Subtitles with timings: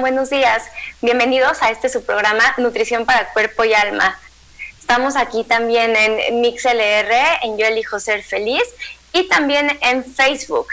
[0.00, 0.62] Buenos días.
[1.02, 4.18] Bienvenidos a este su programa Nutrición para Cuerpo y Alma.
[4.78, 7.12] Estamos aquí también en MixLR,
[7.42, 8.62] en Yo Elijo Ser Feliz
[9.12, 10.68] y también en Facebook.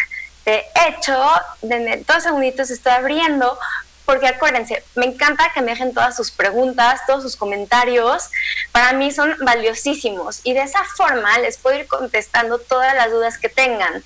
[0.45, 1.19] De hecho,
[1.61, 3.59] de dos segunditos estoy abriendo
[4.05, 8.29] porque acuérdense, me encanta que me dejen todas sus preguntas, todos sus comentarios.
[8.71, 13.37] Para mí son valiosísimos y de esa forma les puedo ir contestando todas las dudas
[13.37, 14.03] que tengan.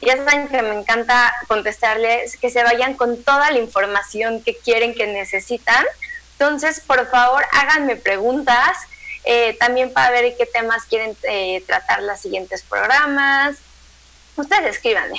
[0.00, 4.94] Ya saben que me encanta contestarles, que se vayan con toda la información que quieren,
[4.94, 5.84] que necesitan.
[6.32, 8.76] Entonces, por favor, háganme preguntas,
[9.24, 13.56] eh, también para ver qué temas quieren eh, tratar los siguientes programas.
[14.36, 15.18] Ustedes escríbanme.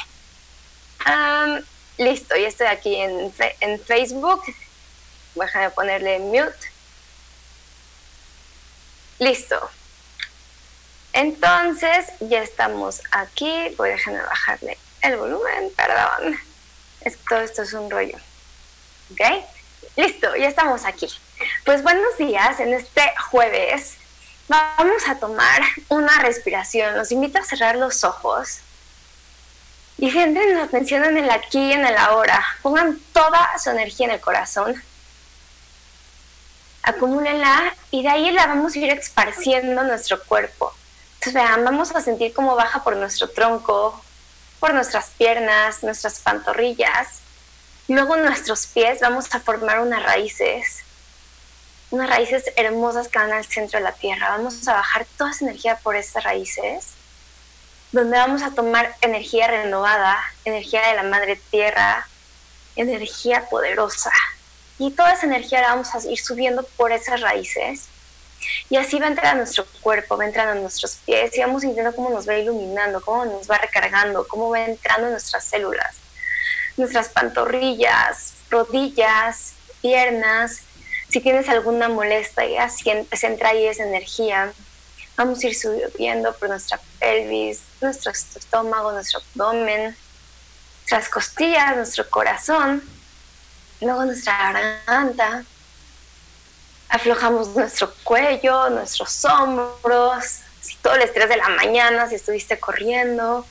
[1.98, 4.44] listo, ya estoy aquí en, en Facebook.
[5.36, 6.72] Déjame ponerle mute.
[9.19, 9.69] Listo.
[11.17, 13.73] Entonces, ya estamos aquí.
[13.75, 16.39] Voy a dejarme bajarle el volumen, perdón.
[17.28, 18.19] todo esto es un rollo.
[19.11, 19.22] ¿Ok?
[19.95, 21.07] Listo, ya estamos aquí.
[21.66, 23.01] Pues buenos días, en este
[23.31, 23.95] jueves
[24.47, 26.95] vamos a tomar una respiración.
[26.95, 28.59] Los invito a cerrar los ojos
[29.97, 32.45] y centren la atención en el aquí y en el ahora.
[32.61, 34.84] Pongan toda su energía en el corazón.
[36.84, 40.75] Acumúlenla y de ahí la vamos a ir esparciendo nuestro cuerpo.
[41.28, 44.02] Entonces, vean, vamos a sentir cómo baja por nuestro tronco,
[44.62, 47.20] por nuestras piernas, nuestras pantorrillas.
[47.90, 50.86] Luego nuestros pies vamos a formar unas raíces,
[51.92, 54.38] unas raíces hermosas que van al centro de la tierra.
[54.38, 56.92] Vamos a bajar toda esa energía por esas raíces,
[57.92, 62.08] donde vamos a tomar energía renovada, energía de la madre tierra,
[62.78, 64.14] energía poderosa.
[64.80, 67.90] Y toda esa energía la vamos a ir subiendo por esas raíces
[68.69, 71.41] y así va a entrar a nuestro cuerpo, va a entrar a nuestros pies y
[71.41, 75.44] vamos sintiendo cómo nos va iluminando, cómo nos va recargando, cómo va entrando en nuestras
[75.44, 75.96] células,
[76.75, 80.62] nuestras pantorrillas, rodillas, piernas.
[81.09, 84.52] Si tienes alguna molestia, se entra ahí esa energía.
[85.16, 89.96] Vamos a ir subiendo por nuestra pelvis, nuestro estómago, nuestro abdomen,
[90.81, 92.84] nuestras costillas, nuestro corazón,
[93.81, 95.44] luego nuestra garganta,
[96.90, 103.46] aflojamos nuestro cuello, nuestros hombros, si todo el estrés de la mañana, si estuviste corriendo,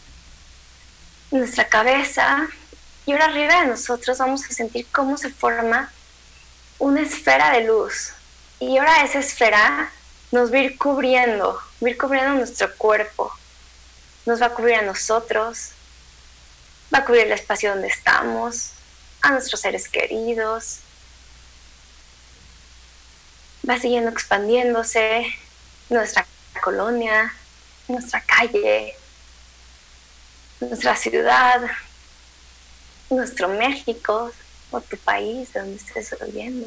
[1.31, 2.49] nuestra cabeza.
[3.05, 5.93] Y ahora arriba de nosotros vamos a sentir cómo se forma
[6.79, 8.13] una esfera de luz.
[8.59, 9.91] Y ahora esa esfera
[10.33, 13.33] nos va a ir cubriendo, va a ir cubriendo nuestro cuerpo,
[14.25, 15.71] nos va a cubrir a nosotros,
[16.93, 18.73] va a cubrir el espacio donde estamos,
[19.23, 20.81] a nuestros seres queridos,
[23.69, 25.27] va siguiendo expandiéndose
[25.89, 26.27] nuestra
[26.63, 27.33] colonia,
[27.89, 28.95] nuestra calle,
[30.61, 31.61] nuestra ciudad,
[33.11, 34.33] nuestro México
[34.71, 36.67] o tu país donde estés viviendo,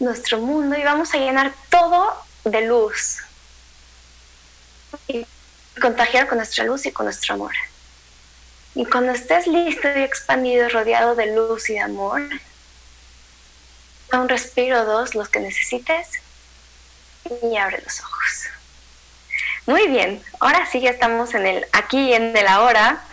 [0.00, 2.14] nuestro mundo y vamos a llenar todo
[2.44, 3.18] de luz
[5.06, 5.26] y
[5.80, 7.52] contagiar con nuestra luz y con nuestro amor.
[8.74, 12.22] Y cuando estés listo y expandido, rodeado de luz y de amor,
[14.12, 16.22] un respiro dos, los que necesites,
[17.42, 18.48] y abre los ojos.
[19.66, 23.04] Muy bien, ahora sí ya estamos en el aquí en el ahora.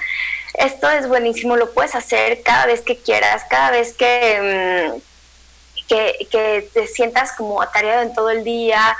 [0.53, 6.69] Esto es buenísimo, lo puedes hacer cada vez que quieras, cada vez que, mm, que,
[6.73, 8.95] te sientas como atareado en todo el día,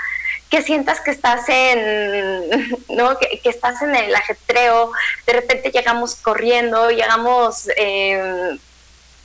[0.50, 3.18] que sientas que estás en, ¿no?
[3.18, 4.92] Que, estás en el ajetreo,
[5.26, 8.58] de repente llegamos corriendo, llegamos, em,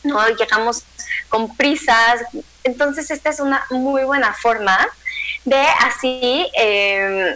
[0.03, 0.29] ¿no?
[0.29, 0.83] llegamos
[1.29, 2.21] con prisas.
[2.63, 4.87] Entonces esta es una muy buena forma
[5.45, 7.35] de así em,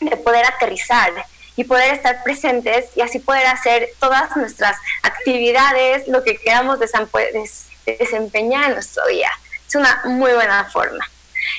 [0.00, 1.12] de poder aterrizar
[1.56, 8.64] y poder estar presentes y así poder hacer todas nuestras actividades, lo que queramos desempeñar
[8.64, 9.30] en nuestro día.
[9.66, 11.04] Es una muy buena forma.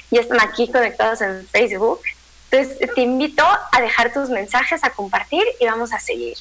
[0.10, 2.02] Y están aquí conectados en Facebook.
[2.50, 6.38] Entonces te invito a dejar tus mensajes, a compartir y vamos a seguir.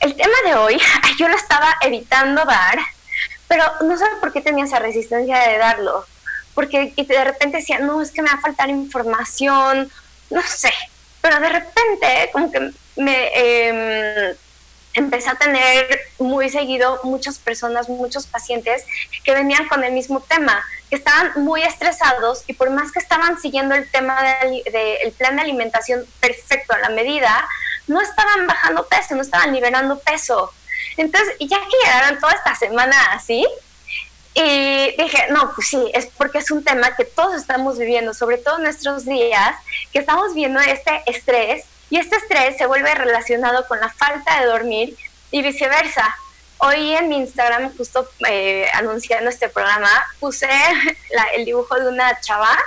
[0.00, 0.80] El tema de hoy,
[1.18, 2.78] yo lo estaba evitando dar,
[3.48, 6.04] pero no sé por qué tenía esa resistencia de darlo.
[6.54, 9.90] Porque de repente decía, no, es que me va a faltar información,
[10.30, 10.72] no sé.
[11.20, 14.36] Pero de repente, como que me, em,
[14.96, 18.84] empecé a tener muy seguido muchas personas, muchos pacientes
[19.24, 23.38] que venían con el mismo tema, que estaban muy estresados y por más que estaban
[23.38, 27.46] siguiendo el tema del de, plan de alimentación perfecto a la medida,
[27.86, 30.52] no estaban bajando peso, no estaban liberando peso.
[30.96, 33.46] Entonces, ya que llegaron toda esta semana así,
[34.38, 38.36] y dije, no, pues sí, es porque es un tema que todos estamos viviendo, sobre
[38.36, 39.56] todo en nuestros días,
[39.94, 44.46] que estamos viendo este estrés y este estrés se vuelve relacionado con la falta de
[44.46, 44.96] dormir
[45.30, 46.14] y viceversa.
[46.58, 49.90] Hoy en mi Instagram, justo eh, anunciando este programa,
[50.20, 50.48] puse
[51.34, 52.58] el dibujo de una chava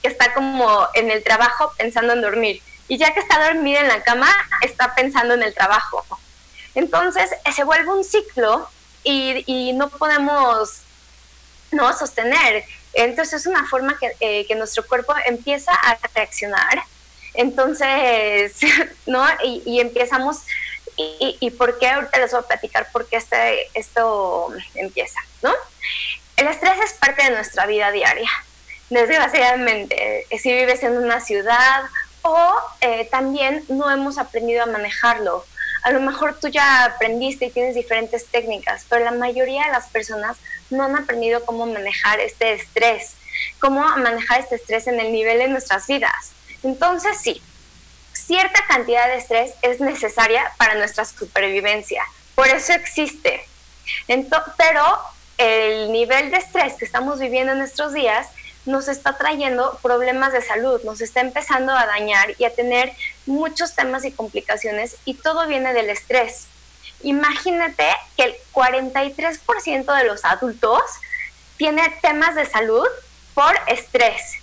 [0.00, 2.62] que está como en el trabajo pensando en dormir.
[2.88, 4.30] Y ya que está dormida en la cama,
[4.62, 6.02] está pensando en el trabajo.
[6.74, 8.68] Entonces se vuelve un ciclo
[9.04, 10.80] y, no podemos
[11.72, 12.64] no sostener.
[12.92, 16.82] Entonces es una forma que, eh, nuestro cuerpo empieza a reaccionar
[17.34, 18.56] entonces,
[19.06, 19.24] ¿no?
[19.44, 20.38] Y, empezamos,
[20.96, 25.52] y, y, por qué ahorita les voy a platicar por qué este, esto empieza, ¿no?
[26.36, 28.30] El estrés es parte de nuestra vida diaria,
[28.88, 31.82] desgraciadamente, si vives en una ciudad
[32.22, 35.44] o eh, también no hemos aprendido a manejarlo.
[35.82, 39.88] A lo mejor tú ya aprendiste y tienes diferentes técnicas, pero la mayoría de las
[39.88, 40.36] personas
[40.70, 43.14] no han aprendido cómo manejar este estrés,
[43.58, 46.32] cómo manejar este estrés en el nivel de nuestras vidas.
[46.62, 47.42] Entonces sí,
[48.12, 52.04] cierta cantidad de estrés es necesaria para nuestra supervivencia,
[52.34, 53.44] por eso existe.
[54.56, 54.98] pero
[55.38, 58.28] el nivel de estrés que estamos viviendo en nuestros días
[58.66, 62.92] nos está trayendo problemas de salud, nos está empezando a dañar y a tener
[63.26, 66.46] muchos temas y complicaciones y todo viene del estrés.
[67.02, 67.86] Imagínate
[68.16, 70.82] que el 43% de los adultos
[71.56, 72.86] tiene temas de salud
[73.34, 74.36] por estrés.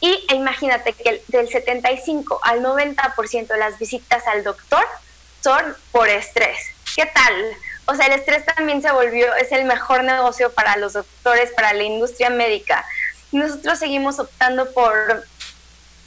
[0.00, 4.84] Y imagínate que del 75 al 90% de las visitas al doctor
[5.42, 6.58] son por estrés.
[6.94, 7.56] ¿Qué tal?
[7.86, 11.72] O sea, el estrés también se volvió, es el mejor negocio para los doctores, para
[11.72, 12.84] la industria médica.
[13.32, 15.24] Nosotros seguimos optando por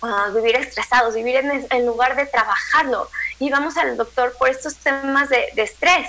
[0.02, 3.10] ah, vivir estresados, vivir en, lugar de trabajarlo.
[3.40, 6.08] Y vamos al doctor por estos temas de, de estrés.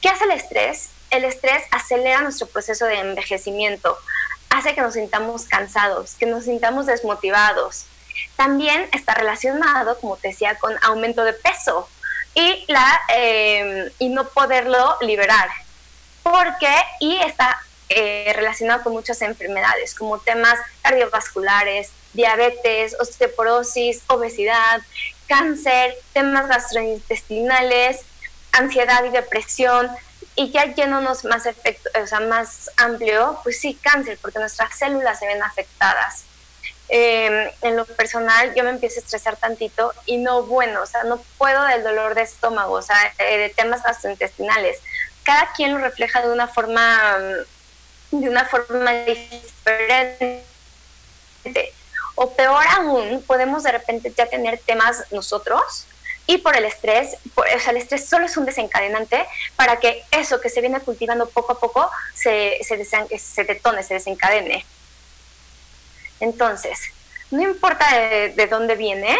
[0.00, 0.90] ¿Qué hace el estrés?
[1.10, 3.96] El estrés acelera nuestro proceso de envejecimiento
[4.52, 7.86] hace que nos sintamos cansados, que nos sintamos desmotivados.
[8.36, 11.88] También está relacionado, como te decía, con aumento de peso
[12.34, 15.48] y, la, em, y no poderlo liberar.
[16.22, 17.51] Porque, y está
[17.96, 24.82] eh, relacionado con muchas enfermedades, como temas cardiovasculares, diabetes, osteoporosis, obesidad,
[25.26, 28.00] cáncer, temas gastrointestinales,
[28.52, 29.90] ansiedad y depresión,
[30.34, 35.18] y ya yéndonos más efecto, o sea, más amplio, pues sí, cáncer, porque nuestras células
[35.18, 36.24] se ven afectadas.
[36.88, 41.04] Em, en lo personal, yo me empiezo a estresar tantito y no bueno, o sea,
[41.04, 44.78] no puedo del dolor de estómago, o sea, eh, de temas gastrointestinales.
[45.22, 47.18] Cada quien lo refleja de una forma,
[48.20, 50.44] de una forma diferente.
[52.14, 55.86] O peor aún, podemos de repente ya tener temas nosotros
[56.26, 59.26] y por el estrés, o sea, el estrés solo es un desencadenante
[59.56, 62.84] para que eso que se viene cultivando poco a poco se, se,
[63.18, 64.64] se detone, se desencadene.
[66.20, 66.78] Entonces,
[67.32, 69.16] no importa de, dónde viene,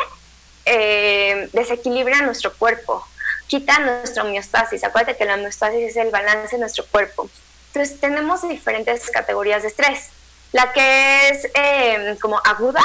[0.65, 3.05] eh, desequilibra nuestro cuerpo,
[3.49, 4.85] quita nuestra homeostasis.
[4.85, 7.29] Acuérdate que la homeostasis es el balance de nuestro cuerpo.
[7.75, 10.11] Entonces, tenemos diferentes categorías de estrés.
[10.53, 12.83] La que es eh, como aguda,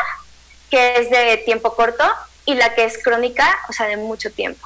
[0.70, 2.06] que es de tiempo corto,
[2.46, 4.66] y la que es crónica, o sea, de mucho tiempo.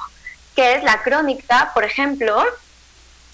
[0.54, 2.44] Que es la crónica, por ejemplo,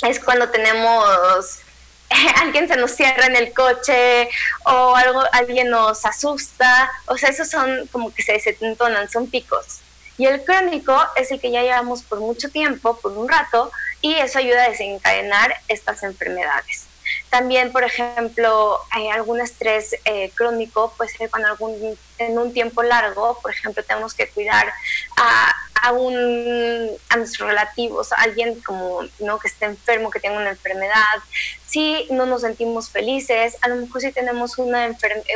[0.00, 1.61] es cuando tenemos
[2.40, 4.30] alguien se nos cierra en el coche
[4.64, 9.80] o algo alguien nos asusta, o sea, esos son como que se desentonan, son picos.
[10.16, 14.14] Y el crónico es el que ya llevamos por mucho tiempo, por un rato, y
[14.14, 16.88] eso ayuda a desencadenar estas enfermedades.
[17.31, 22.83] También, por ejemplo, hay algún estrés eh, crónico, puede ser cuando algún, en un tiempo
[22.83, 24.73] largo, por ejemplo, tenemos que cuidar
[25.17, 25.52] a,
[25.83, 29.38] a, un, a nuestros relativos, a alguien como ¿no?
[29.38, 31.19] que esté enfermo, que tenga una enfermedad.
[31.67, 34.88] Si no nos sentimos felices, a lo mejor si tenemos una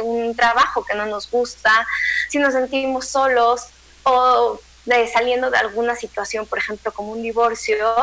[0.02, 1.87] un trabajo que no nos gusta,
[2.28, 3.66] si nos sentimos solos
[4.04, 7.94] o de saliendo de alguna situación, por ejemplo, como un divorcio,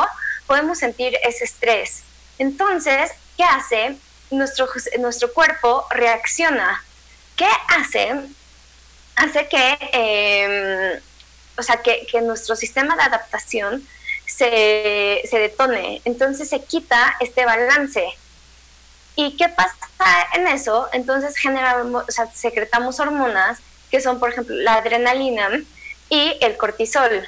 [0.46, 2.02] podemos sentir ese estrés.
[2.38, 3.96] Entonces, ¿qué hace?
[4.30, 4.68] Nuestro,
[4.98, 6.82] nuestro cuerpo reacciona.
[7.36, 8.14] ¿Qué hace?
[9.16, 11.00] Hace que, em,
[11.56, 13.86] o sea, que, nuestro sistema de adaptación
[14.26, 16.00] se, se detone.
[16.04, 18.04] Entonces se quita este balance.
[19.16, 19.76] ¿Y qué pasa
[20.34, 20.88] en eso?
[20.92, 23.58] Entonces generamos, o sea, secretamos hormonas
[23.90, 25.50] que son, por ejemplo, la adrenalina
[26.10, 27.26] y el cortisol.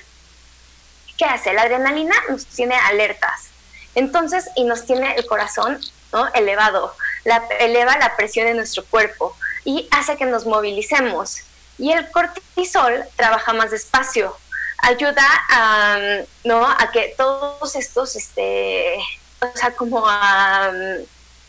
[1.17, 1.55] ¿Qué hace?
[1.55, 3.49] La adrenalina nos tiene alertas.
[3.95, 5.81] Entonces, y nos tiene el corazón
[6.13, 6.29] ¿no?
[6.35, 11.39] elevado, la, eleva la presión en nuestro cuerpo y hace que nos movilicemos.
[11.79, 14.37] Y el cortisol trabaja más despacio,
[14.79, 15.99] ayuda a,
[16.45, 16.67] ¿no?
[16.67, 18.97] a que todos estos, este,
[19.41, 20.73] o sea, como a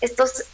[0.01, 0.45] estos,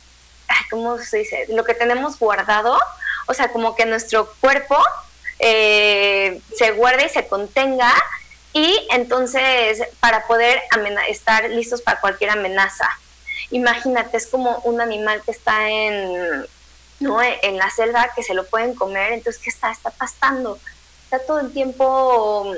[0.69, 1.45] ¿cómo se dice?
[1.49, 2.79] Lo que tenemos guardado,
[3.27, 4.77] o sea, como que nuestro cuerpo
[5.39, 7.93] eh, se guarde y se contenga
[8.53, 10.61] y entonces para poder
[11.07, 12.89] estar listos para cualquier amenaza.
[13.51, 16.45] Imagínate, es como un animal que está en,
[16.99, 17.21] ¿no?
[17.21, 19.71] en la selva que se lo pueden comer, entonces ¿qué está?
[19.71, 20.59] Está pastando,
[21.03, 22.53] está todo el tiempo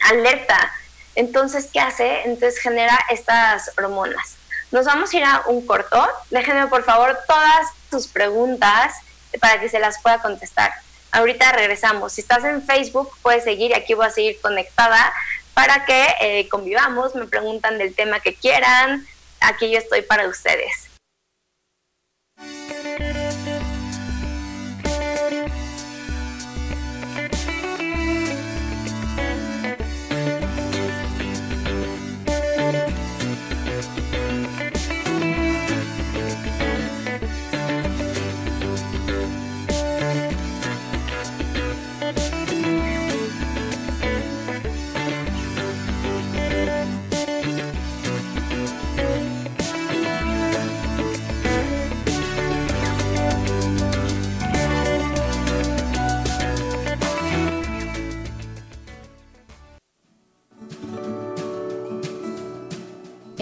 [0.00, 0.72] alerta.
[1.14, 2.22] Entonces, ¿qué hace?
[2.24, 4.36] Entonces genera estas hormonas.
[4.72, 6.04] Nos vamos a ir a un corto.
[6.30, 8.94] Déjenme por favor todas sus preguntas
[9.40, 10.72] para que se las pueda contestar.
[11.14, 12.12] Ahorita regresamos.
[12.12, 15.12] Si estás en Facebook, puedes seguir y aquí voy a seguir conectada
[15.54, 19.06] para que eh, convivamos, me preguntan del tema que quieran.
[19.40, 20.83] Aquí yo estoy para ustedes.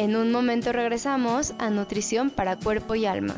[0.02, 3.36] En un momento regresamos a Nutrición para Cuerpo y Alma.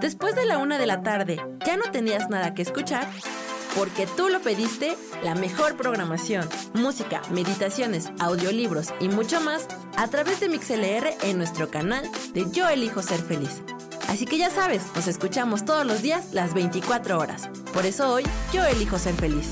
[0.00, 3.06] Después de la una de la tarde, ¿ya no tenías nada que escuchar?
[3.76, 10.40] Porque tú lo pediste, la mejor programación, música, meditaciones, audiolibros y mucho más a través
[10.40, 13.62] de MixLR en nuestro canal de Yo Elijo Ser Feliz.
[14.14, 17.48] Así que ya sabes, nos escuchamos todos los días las 24 horas.
[17.72, 19.50] Por eso hoy yo elijo ser feliz.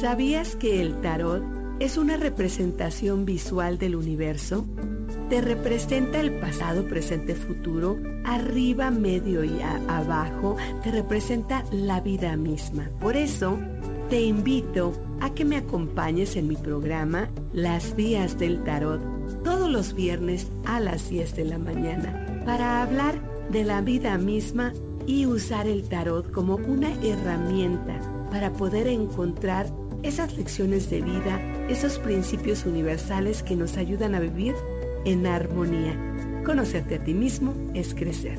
[0.00, 1.42] ¿Sabías que el tarot
[1.80, 4.64] es una representación visual del universo?
[5.28, 12.88] Te representa el pasado, presente, futuro, arriba, medio y abajo, te representa la vida misma.
[13.00, 13.58] Por eso,
[14.08, 19.02] te invito a que me acompañes en mi programa Las Vías del Tarot
[19.42, 24.72] todos los viernes a las 10 de la mañana para hablar de la vida misma
[25.06, 28.00] y usar el tarot como una herramienta
[28.30, 29.66] para poder encontrar
[30.02, 34.54] esas lecciones de vida, esos principios universales que nos ayudan a vivir
[35.04, 35.94] en armonía.
[36.44, 38.38] Conocerte a ti mismo es crecer.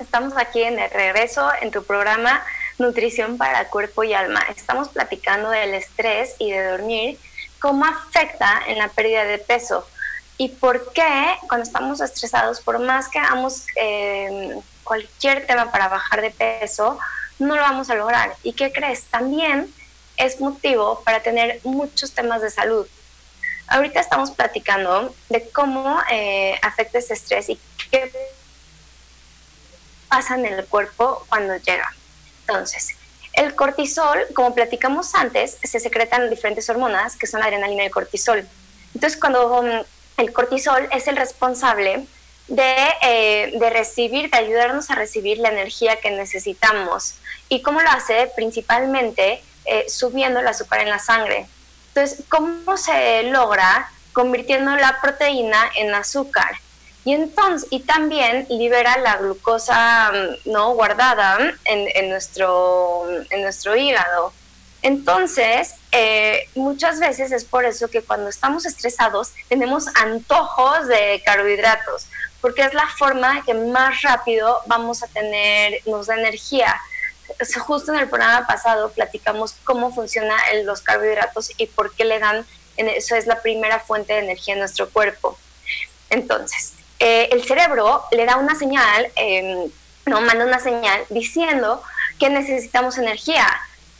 [0.00, 2.42] Estamos aquí en el regreso en tu programa
[2.78, 4.40] Nutrición para Cuerpo y Alma.
[4.56, 7.18] Estamos platicando del estrés y de dormir,
[7.58, 9.86] cómo afecta en la pérdida de peso
[10.38, 16.22] y por qué cuando estamos estresados, por más que hagamos eh, cualquier tema para bajar
[16.22, 16.98] de peso,
[17.38, 18.34] no lo vamos a lograr.
[18.42, 19.02] ¿Y qué crees?
[19.04, 19.70] También
[20.16, 22.86] es motivo para tener muchos temas de salud.
[23.66, 27.60] Ahorita estamos platicando de cómo eh, afecta ese estrés y
[27.90, 28.10] qué
[30.08, 31.92] pasa en el cuerpo cuando llega.
[32.46, 32.96] Entonces,
[33.34, 38.46] el cortisol, como platicamos antes, se secretan diferentes hormonas que son adrenalina y cortisol.
[38.94, 39.84] Entonces, cuando um,
[40.16, 42.06] el cortisol es el responsable
[42.48, 47.14] de, eh, de, recibir, de ayudarnos a recibir la energía que necesitamos.
[47.48, 48.30] ¿Y cómo lo hace?
[48.34, 51.46] Principalmente eh, subiendo el azúcar en la sangre.
[51.88, 53.90] Entonces, ¿cómo se logra?
[54.12, 56.58] Convirtiendo la proteína en azúcar.
[57.08, 60.74] Y, entonces, y también libera la glucosa mm, ¿no?
[60.74, 64.34] guardada en, nuestro, en nuestro hígado.
[64.82, 72.08] Entonces, eh, muchas veces es por eso que cuando estamos estresados tenemos antojos de carbohidratos,
[72.42, 76.78] porque es la forma que más rápido vamos a tener, nos da energía.
[77.60, 82.44] Justo en el programa pasado platicamos cómo funcionan los carbohidratos y por qué le dan,
[82.76, 85.38] eso es la primera fuente de energía en nuestro cuerpo.
[86.10, 89.70] Entonces, eh, el cerebro le da una señal, em,
[90.06, 91.82] no, manda una señal diciendo
[92.18, 93.46] que necesitamos energía.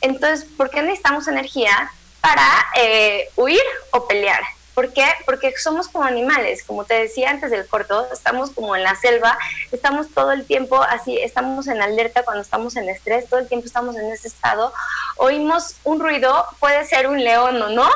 [0.00, 1.90] Entonces, ¿por qué necesitamos energía?
[2.20, 4.42] Para eh, huir o pelear.
[4.74, 5.06] ¿Por qué?
[5.26, 9.36] Porque somos como animales, como te decía antes del corto, estamos como en la selva,
[9.72, 13.66] estamos todo el tiempo así, estamos en alerta cuando estamos en estrés, todo el tiempo
[13.66, 14.72] estamos en ese estado,
[15.16, 17.90] oímos un ruido, puede ser un león o no,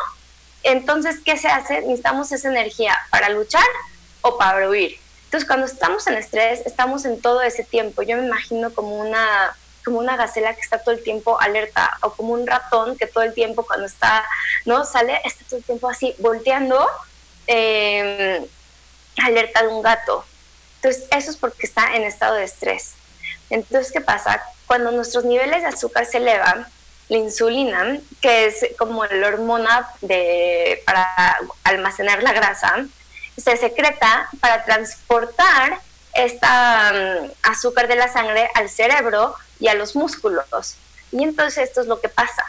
[0.65, 1.81] entonces, ¿qué se hace?
[1.81, 3.65] Necesitamos esa energía para luchar
[4.23, 4.99] o para huir.
[5.25, 8.03] Entonces, cuando estamos en estrés, estamos en todo ese tiempo.
[8.03, 12.13] Yo me imagino como una como una gacela que está todo el tiempo alerta o
[12.13, 14.25] como un ratón que todo el tiempo cuando está,
[14.65, 14.85] ¿no?
[14.85, 16.87] Sale, está todo el tiempo así volteando
[17.47, 18.47] em,
[19.25, 20.25] alerta de un gato.
[20.77, 22.95] Entonces, eso es porque está en estado de estrés.
[23.51, 24.43] Entonces, ¿qué pasa?
[24.67, 26.67] Cuando nuestros niveles de azúcar se elevan,
[27.09, 32.87] la insulina, que es como la hormona de, para almacenar la grasa,
[33.37, 35.81] se secreta para transportar
[36.14, 40.77] esta mm, azúcar de la sangre al cerebro y a los músculos.
[41.11, 42.45] Y entonces esto es lo que pasa.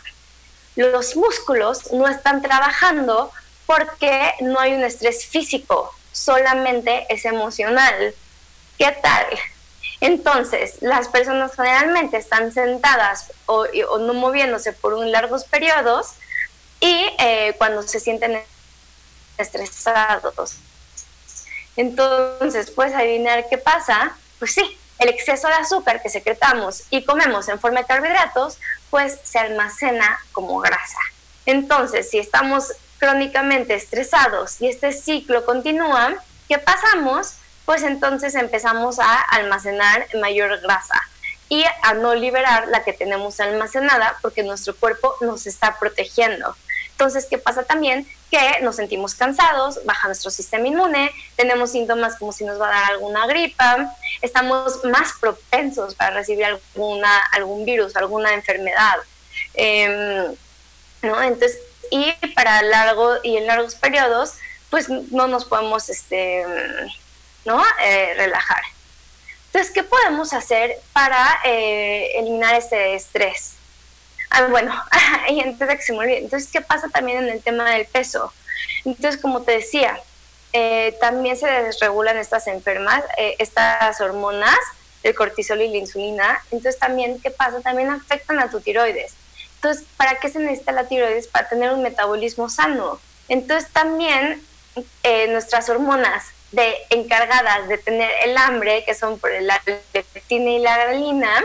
[0.75, 3.31] Los músculos no están trabajando
[3.65, 8.13] porque no hay un estrés físico, solamente es emocional.
[8.77, 9.27] ¿Qué tal?
[10.01, 13.65] Entonces, las personas generalmente están sentadas o,
[13.99, 16.15] no moviéndose por un largos periodos
[16.81, 18.41] y eh, cuando se sienten
[19.37, 20.57] estresados
[21.75, 24.15] entonces, ¿puedes adivinar qué pasa?
[24.39, 28.57] Pues sí, el exceso de azúcar que secretamos y comemos en forma de carbohidratos,
[28.89, 30.99] pues se almacena como grasa.
[31.45, 36.15] Entonces, si estamos crónicamente estresados y este ciclo continúa,
[36.47, 37.33] ¿qué pasamos?
[37.65, 41.01] Pues entonces empezamos a almacenar mayor grasa
[41.49, 46.55] y a no liberar la que tenemos almacenada porque nuestro cuerpo nos está protegiendo.
[46.91, 48.07] Entonces, ¿qué pasa también?
[48.33, 52.71] Que nos sentimos cansados, baja nuestro sistema inmune, tenemos síntomas como si nos va a
[52.71, 58.95] dar alguna gripa, estamos más propensos para recibir alguna, algún virus, alguna enfermedad.
[59.53, 60.35] Em,
[61.03, 61.21] ¿no?
[61.21, 61.59] Entonces,
[61.91, 64.33] y para largo y en largos periodos,
[64.71, 66.43] pues no nos podemos este,
[67.45, 67.63] ¿no?
[67.83, 68.63] Eh, relajar.
[69.45, 73.57] Entonces, ¿qué podemos hacer para eh, eliminar este estrés?
[74.35, 74.73] Ah, bueno,
[75.29, 78.33] y antes de que se me entonces, ¿qué pasa también en el tema del peso?
[78.83, 79.99] Entonces, como te decía,
[80.53, 84.57] eh, también se desregulan estas enfermas, eh, estas hormonas,
[85.03, 86.41] el cortisol y la insulina.
[86.49, 87.61] Entonces también, ¿qué pasa?
[87.61, 89.13] También afectan a tu tiroides.
[89.55, 91.27] Entonces, ¿para qué se necesita la tiroides?
[91.27, 92.99] Para tener un metabolismo sano.
[93.29, 94.43] Entonces también
[95.03, 99.61] eh, nuestras hormonas de, encargadas de tener el hambre, que son por la
[99.93, 101.43] leptina y la grelina,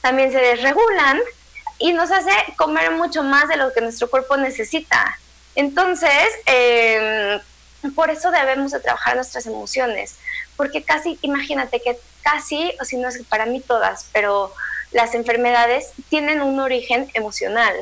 [0.00, 1.22] también se desregulan
[1.78, 5.18] y nos hace comer mucho más de lo que nuestro cuerpo necesita.
[5.54, 7.40] Entonces, em,
[7.94, 10.16] por eso debemos de trabajar nuestras emociones,
[10.56, 14.52] porque casi, imagínate que casi, o si no es para mí todas, pero
[14.92, 17.74] las enfermedades tienen un origen emocional.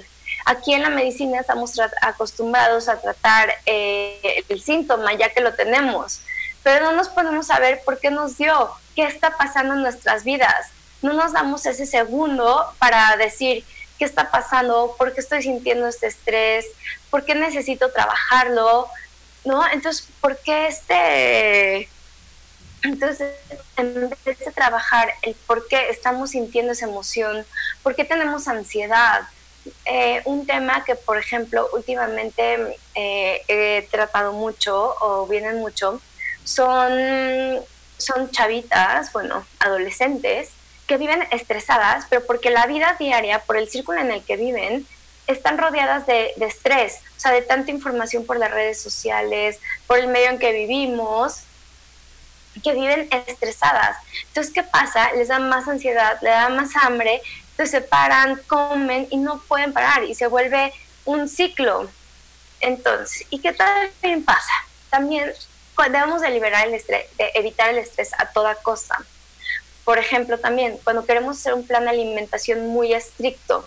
[0.44, 6.20] Aquí en la medicina estamos acostumbrados a tratar eh, el síntoma ya que lo tenemos,
[6.62, 10.24] pero no nos ponemos a ver por qué nos dio, qué está pasando en nuestras
[10.24, 10.70] vidas.
[11.02, 13.64] No nos damos ese segundo para decir
[14.02, 16.66] qué está pasando, por qué estoy sintiendo este estrés,
[17.08, 18.88] por qué necesito trabajarlo,
[19.44, 19.64] ¿no?
[19.70, 21.88] Entonces, ¿por qué este...
[22.82, 23.32] Entonces,
[23.76, 27.46] en vez de trabajar el por qué estamos sintiendo esa emoción,
[27.84, 29.20] por qué tenemos ansiedad,
[29.84, 36.02] eh, un tema que, por ejemplo, últimamente eh, he tratado mucho o vienen mucho,
[36.42, 36.92] son,
[37.98, 40.50] son chavitas, bueno, adolescentes,
[40.86, 44.86] que viven estresadas, pero porque la vida diaria, por el círculo en el que viven,
[45.26, 50.08] están rodeadas de, estrés, o sea, de tanta información por las redes sociales, por el
[50.08, 51.42] medio en que vivimos,
[52.62, 53.96] que viven estresadas.
[54.28, 55.12] Entonces, ¿qué pasa?
[55.12, 59.72] Les da más ansiedad, les da más hambre, entonces se paran, comen y no pueden
[59.72, 60.72] parar y se vuelve
[61.04, 61.88] un ciclo.
[62.60, 64.52] Entonces, ¿y qué también pasa?
[64.90, 65.32] También
[65.90, 68.98] debemos de liberar el estrés, de evitar el estrés a toda costa.
[69.84, 73.66] Por ejemplo, también cuando queremos hacer un plan de alimentación muy estricto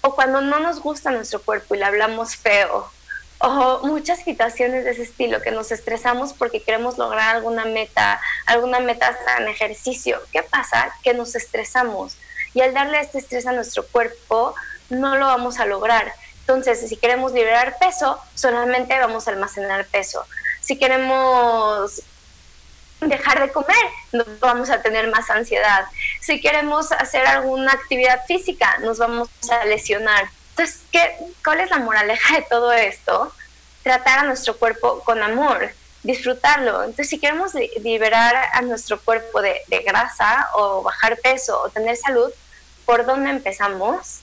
[0.00, 2.90] o cuando no nos gusta nuestro cuerpo y le hablamos feo
[3.38, 8.80] o muchas situaciones de ese estilo que nos estresamos porque queremos lograr alguna meta, alguna
[8.80, 10.20] meta en ejercicio.
[10.32, 10.90] ¿Qué pasa?
[11.02, 12.16] Que nos estresamos
[12.54, 14.54] y al darle este estrés a nuestro cuerpo
[14.88, 16.12] no lo vamos a lograr.
[16.40, 20.24] Entonces, si queremos liberar peso, solamente vamos a almacenar peso.
[20.60, 22.02] Si queremos
[23.08, 23.76] dejar de comer,
[24.12, 25.86] nos vamos a tener más ansiedad.
[26.20, 30.28] Si queremos hacer alguna actividad física, nos vamos a lesionar.
[30.50, 33.32] Entonces, ¿qué, ¿cuál es la moraleja de todo esto?
[33.82, 35.70] Tratar a nuestro cuerpo con amor,
[36.02, 36.80] disfrutarlo.
[36.80, 42.30] Entonces, si queremos liberar a nuestro cuerpo de, grasa o bajar peso o tener salud,
[42.84, 44.20] ¿por dónde empezamos?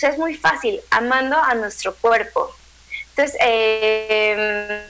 [0.00, 2.52] es muy fácil, amando a nuestro cuerpo.
[3.10, 4.84] Entonces, eh,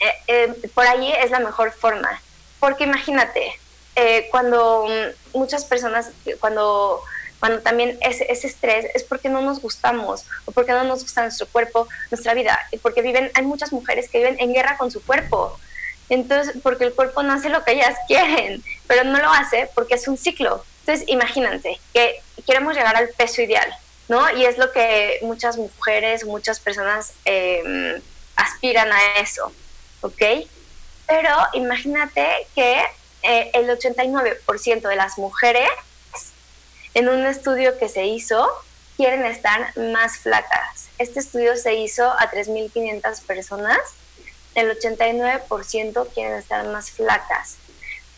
[0.00, 2.20] eh, eh, por ahí es la mejor forma.
[2.60, 3.52] Porque imagínate,
[3.96, 4.86] eh, cuando
[5.34, 7.02] muchas personas, cuando,
[7.40, 11.22] cuando también ese, ese estrés es porque no nos gustamos o porque no nos gusta
[11.22, 15.02] nuestro cuerpo, nuestra vida, porque viven, hay muchas mujeres que viven en guerra con su
[15.04, 15.58] cuerpo.
[16.08, 19.94] Entonces, porque el cuerpo no hace lo que ellas quieren, pero no lo hace porque
[19.94, 20.64] es un ciclo.
[20.80, 23.70] Entonces, imagínate que queremos llegar al peso ideal,
[24.08, 24.30] ¿no?
[24.36, 28.00] Y es lo que muchas mujeres, muchas personas eh,
[28.36, 29.52] aspiran a eso.
[30.00, 30.22] ¿Ok?
[31.06, 32.82] Pero imagínate que
[33.22, 35.68] eh, el 89% de las mujeres
[36.94, 38.48] en un estudio que se hizo
[38.96, 40.88] quieren estar más flacas.
[40.98, 43.78] Este estudio se hizo a 3.500 personas.
[44.54, 47.56] El 89% quieren estar más flacas.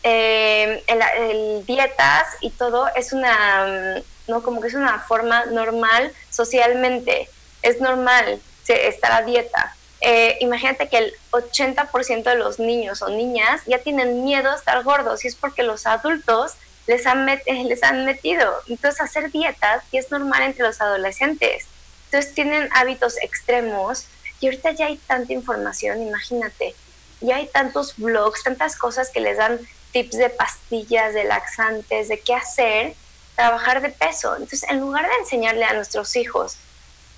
[0.03, 7.29] Eh, el, dietas y todo es una, no como que es una forma normal socialmente.
[7.61, 9.75] Es normal estar a dieta.
[10.01, 14.83] Eh, imagínate que el 80% de los niños o niñas ya tienen miedo a estar
[14.83, 16.53] gordos y es porque los adultos
[16.87, 18.51] les han, les han metido.
[18.67, 21.67] Entonces hacer dietas y es normal entre los adolescentes.
[22.05, 24.05] Entonces tienen hábitos extremos
[24.39, 26.75] y ahorita ya hay tanta información, imagínate,
[27.21, 29.59] ya hay tantos blogs, tantas cosas que les dan
[29.91, 32.95] tips de pastillas, de laxantes, de qué hacer,
[33.35, 34.33] trabajar de peso.
[34.33, 36.57] Entonces en lugar de enseñarle a nuestros hijos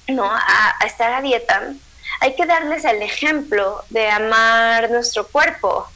[0.09, 1.73] no a estar a dieta,
[2.19, 5.87] hay que darles el ejemplo de amar nuestro cuerpo,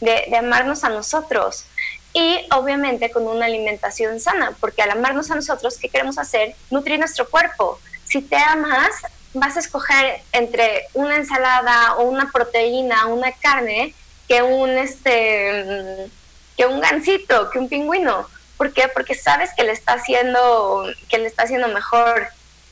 [0.00, 1.64] de, amarnos a nosotros
[2.12, 6.54] y obviamente con una alimentación sana, porque al amarnos a nosotros, ¿qué queremos hacer?
[6.70, 7.78] Nutrir nuestro cuerpo.
[8.04, 8.90] Si te amas,
[9.34, 13.94] vas a escoger entre una ensalada o una proteína, una carne,
[14.28, 16.10] que un este
[16.56, 18.26] que un gansito, que un pingüino.
[18.56, 18.88] ¿Por qué?
[18.88, 22.28] Porque sabes que le está haciendo que le está haciendo mejor.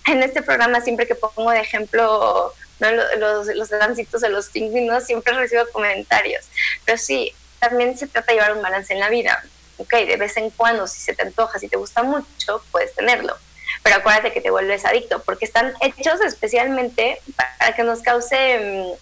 [0.07, 5.33] En este programa siempre que pongo de ejemplo los, los gancitos de los pingüinos, siempre
[5.35, 6.45] recibo comentarios.
[6.85, 9.45] Pero sí, también se trata de llevar un balance en la vida.
[9.77, 13.37] Ok, de vez en cuando, si se te antoja, si te gusta mucho, puedes tenerlo.
[13.83, 18.97] pero acuérdate que te vuelves adicto, porque están hechos especialmente para que nos cause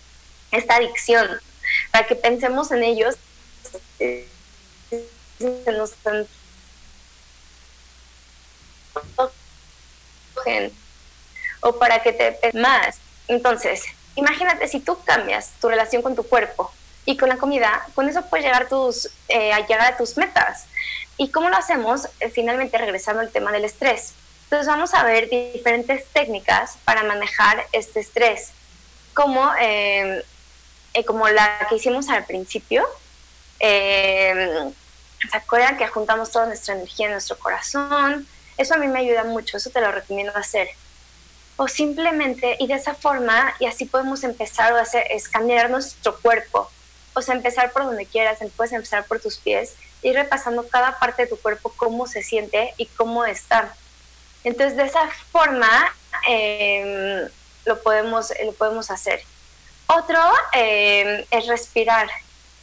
[0.50, 1.28] mm, esta adicción,
[1.90, 3.16] para que pensemos en ellos,
[11.60, 13.01] o para que te más.
[13.28, 16.72] Entonces, imagínate si tú cambias tu relación con tu cuerpo
[17.04, 20.66] y con la comida, con eso puedes llegar, tus, eh, a llegar a tus metas.
[21.16, 22.08] ¿Y cómo lo hacemos?
[22.20, 24.14] Eh, finalmente regresando al tema del estrés.
[24.44, 28.50] Entonces vamos a ver diferentes técnicas para manejar este estrés,
[29.14, 30.24] como, eh,
[31.06, 32.86] como la que hicimos al principio.
[33.58, 38.26] ¿Se acuerdan que juntamos toda nuestra energía en nuestro corazón?
[38.58, 40.68] Eso a mí me ayuda mucho, eso te lo recomiendo hacer.
[41.62, 46.68] O simplemente, y de esa forma, y así podemos empezar a hacer, escanear nuestro cuerpo.
[47.14, 51.22] O sea, empezar por donde quieras, puedes empezar por tus pies, ir repasando cada parte
[51.22, 53.76] de tu cuerpo, cómo se siente y cómo está.
[54.42, 55.94] Entonces, de esa forma,
[56.26, 57.28] em,
[57.64, 59.22] lo, podemos, lo podemos hacer.
[59.86, 60.18] Otro
[60.54, 62.08] em, es respirar.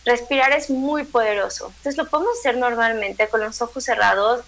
[0.03, 1.67] Respirar es muy poderoso.
[1.67, 4.43] Entonces, lo podemos hacer normalmente con los ojos cerrados,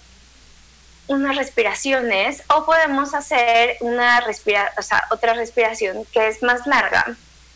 [1.08, 7.06] unas respiraciones o podemos hacer una respira o sea, otra respiración que es más larga.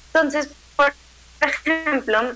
[0.08, 0.94] Entonces, por
[1.42, 2.36] ejemplo,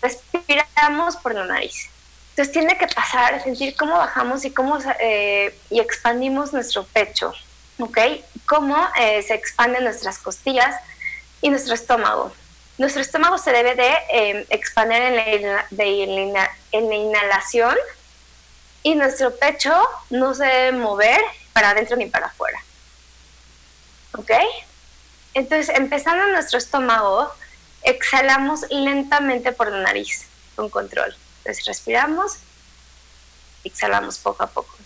[0.00, 1.88] respiramos por la nariz.
[2.30, 7.32] Entonces tiene que pasar, sentir cómo bajamos y cómo eh, y expandimos nuestro pecho,
[7.78, 7.98] ¿ok?
[8.46, 10.74] Cómo eh, se expanden nuestras costillas
[11.40, 12.32] y nuestro estómago.
[12.76, 17.76] Nuestro estómago se debe de eh, expandir en la, en la inhalación
[18.84, 19.74] y nuestro pecho
[20.10, 21.20] no se debe mover
[21.52, 22.62] para adentro ni para afuera.
[24.16, 24.30] ¿Ok?
[25.32, 27.32] Entonces, empezando en nuestro estómago,
[27.82, 31.16] exhalamos lentamente por la nariz, con control.
[31.38, 32.36] Entonces, respiramos,
[33.64, 34.76] exhalamos poco a poco,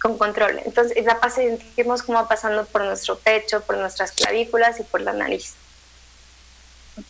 [0.00, 0.60] con control.
[0.64, 5.54] Entonces, la sentimos como pasando por nuestro pecho, por nuestras clavículas y por la nariz.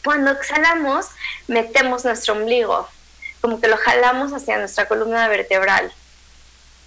[0.05, 1.07] Cuando exhalamos,
[1.46, 2.88] metemos nuestro ombligo
[3.43, 5.93] como que lo jalamos hacia nuestra columna vertebral.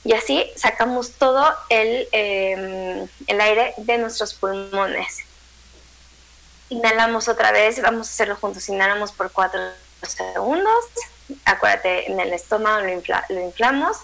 [0.06, 5.20] Y así sacamos todo el, em, el aire de nuestros pulmones.
[6.70, 8.70] Inhalamos otra vez, vamos a hacerlo juntos.
[8.70, 9.60] Inhalamos por cuatro
[10.02, 10.86] segundos.
[11.44, 13.98] Acuérdate, en el estómago lo, lo inflamos.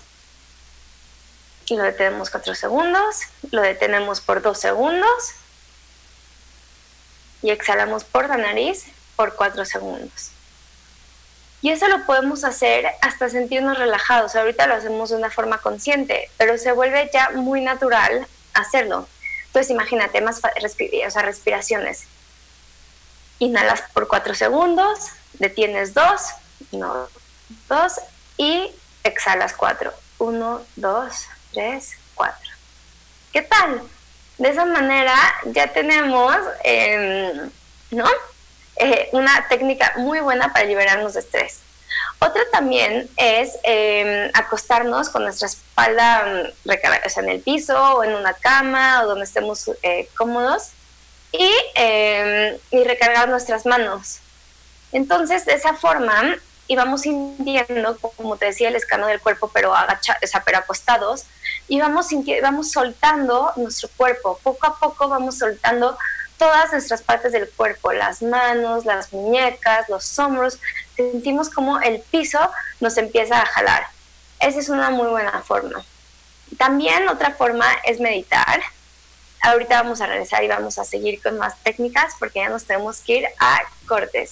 [1.67, 3.21] Y lo detenemos cuatro segundos.
[3.51, 5.35] Lo detenemos por dos segundos.
[7.41, 8.85] Y exhalamos por la nariz
[9.15, 10.31] por cuatro segundos.
[11.61, 14.35] Y eso lo podemos hacer hasta sentirnos relajados.
[14.35, 19.07] Ahorita lo hacemos de una forma consciente, pero se vuelve ya muy natural hacerlo.
[19.47, 20.41] Entonces imagínate más
[21.23, 22.05] respiraciones.
[23.39, 26.21] Inhalas por cuatro segundos, detienes dos,
[26.71, 27.07] no,
[27.67, 27.99] dos
[28.37, 28.71] y
[29.03, 29.93] exhalas cuatro.
[30.17, 32.49] Uno, dos, tres, cuatro.
[33.33, 33.81] ¿Qué tal?
[34.37, 37.51] De esa manera ya tenemos, em,
[37.91, 38.05] ¿no?
[38.83, 41.59] Eh, una técnica muy buena para liberarnos de estrés.
[42.17, 48.33] Otra también es em, acostarnos con nuestra espalda mm, en el piso o en una
[48.33, 50.71] cama o donde estemos eh, cómodos
[51.31, 54.17] y, em, y, recargar nuestras manos.
[54.91, 60.17] Entonces, de esa forma, íbamos sintiendo, como te decía, el escano del cuerpo, pero, agacha,
[60.23, 61.25] o sea, pero acostados,
[61.67, 62.07] y vamos,
[62.41, 64.39] vamos soltando nuestro cuerpo.
[64.41, 65.95] Poco a poco vamos soltando
[66.41, 70.57] todas nuestras partes del cuerpo, las manos, las muñecas, los hombros,
[70.95, 72.39] sentimos como el piso
[72.79, 73.85] nos empieza a jalar.
[74.39, 75.85] Esa es una muy buena forma.
[76.57, 78.59] También otra forma es meditar.
[79.41, 83.01] Ahorita vamos a regresar y vamos a seguir con más técnicas porque ya nos tenemos
[83.01, 84.31] que ir a cortes.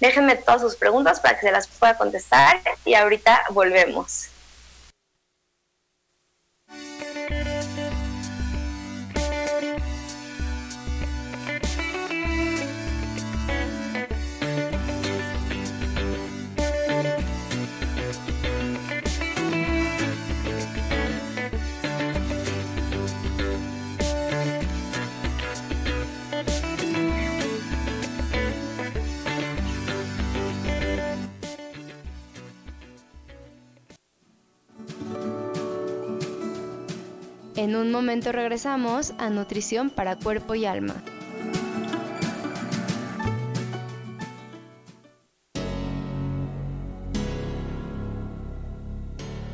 [0.00, 4.31] Déjenme todas sus preguntas para que se las pueda contestar y ahorita volvemos.
[37.62, 40.96] En un momento regresamos a Nutrición para Cuerpo y Alma.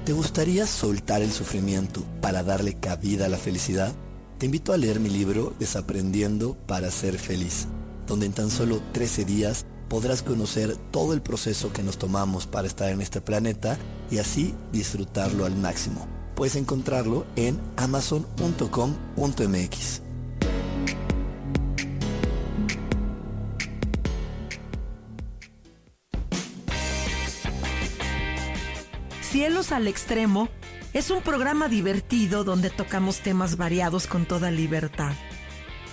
[0.06, 3.92] ¿Te gustaría soltar el sufrimiento para darle cabida a la felicidad?
[4.38, 7.66] Te invito a leer mi libro Desaprendiendo para ser feliz,
[8.06, 12.68] donde en tan solo 13 días podrás conocer todo el proceso que nos tomamos para
[12.68, 13.76] estar en este planeta
[14.10, 20.02] y así disfrutarlo al máximo puedes encontrarlo en amazon.com.mx.
[29.20, 30.48] Cielos al Extremo
[30.92, 35.14] es un programa divertido donde tocamos temas variados con toda libertad.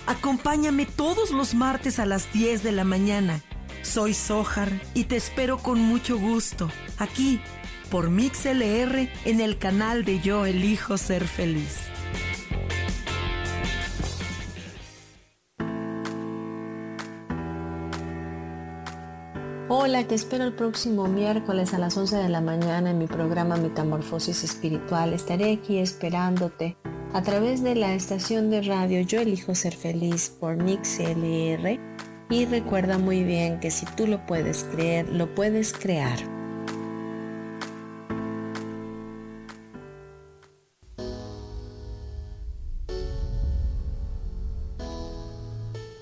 [0.06, 3.42] Acompáñame todos los martes a las 10 de la mañana.
[3.82, 7.40] Soy Sojar y te espero con mucho gusto aquí
[7.90, 11.80] por MixLR en el canal de Yo Elijo Ser Feliz.
[19.68, 23.56] Hola, te espero el próximo miércoles a las 11 de la mañana en mi programa
[23.56, 25.12] Metamorfosis Espiritual.
[25.12, 26.76] Estaré aquí esperándote
[27.12, 31.80] a través de la estación de radio Yo Elijo Ser Feliz por MixLR.
[32.30, 36.35] Y recuerda muy bien que si tú lo puedes creer, lo puedes crear.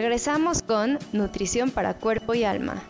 [0.00, 2.84] Regresamos con Nutrición para Cuerpo y Alma.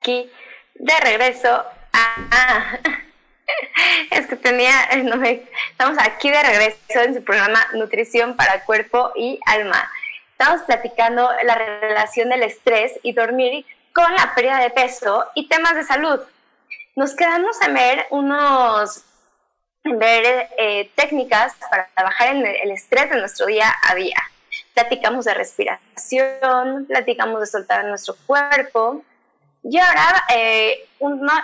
[0.00, 0.30] Aquí
[0.76, 3.09] de regreso a...
[4.10, 4.72] Es que tenía,
[5.04, 9.90] no estamos aquí de regreso en su programa Nutrición para Cuerpo y Alma.
[10.32, 15.74] Estamos platicando la relación del estrés y dormir con la pérdida de peso y temas
[15.74, 16.20] de salud.
[16.96, 19.04] Nos quedamos a ver unos
[19.84, 24.16] ver eh, técnicas para trabajar en el estrés de nuestro día a día.
[24.74, 29.02] Platicamos de respiración, platicamos de soltar nuestro cuerpo,
[29.62, 30.88] y ahora, eh,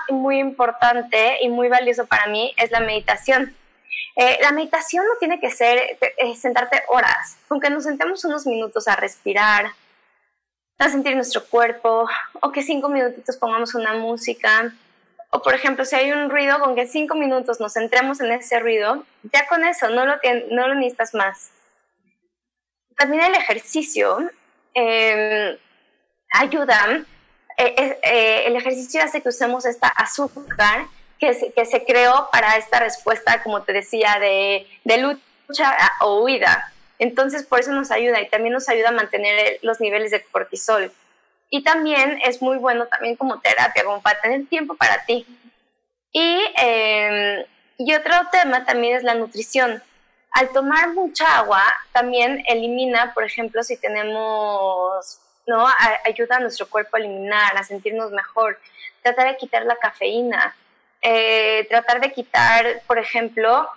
[0.09, 3.55] muy importante y muy valioso para mí es la meditación.
[4.17, 8.89] Eh, la meditación no tiene que ser eh, sentarte horas, aunque nos sentemos unos minutos
[8.89, 9.67] a respirar,
[10.79, 12.09] a sentir nuestro cuerpo,
[12.41, 14.73] o que cinco minutitos pongamos una música,
[15.31, 18.59] o por ejemplo, si hay un ruido, con que cinco minutos nos centremos en ese
[18.59, 20.15] ruido, ya con eso no lo,
[20.51, 21.51] no lo necesitas más.
[22.97, 24.31] También el ejercicio
[24.75, 25.59] eh,
[26.33, 27.05] ayuda
[27.57, 30.87] eh, eh, el ejercicio hace que usemos esta azúcar
[31.19, 36.73] que se, creó para esta respuesta, como te decía, de, de lucha o huida.
[36.99, 40.93] Entonces, por eso nos ayuda y también nos ayuda a mantener los niveles de cortisol.
[41.49, 45.27] Y también es muy bueno también como terapia, como para tener tiempo para ti.
[46.13, 47.45] Y, em,
[47.79, 49.83] y otro tema también es la nutrición.
[50.33, 55.67] Al tomar mucha agua, también elimina, por ejemplo, si tenemos ¿no?
[56.05, 58.59] ayuda a nuestro cuerpo a eliminar, a sentirnos mejor,
[59.03, 60.57] tratar de quitar la cafeína,
[61.03, 63.69] eh, tratar de quitar, por ejemplo,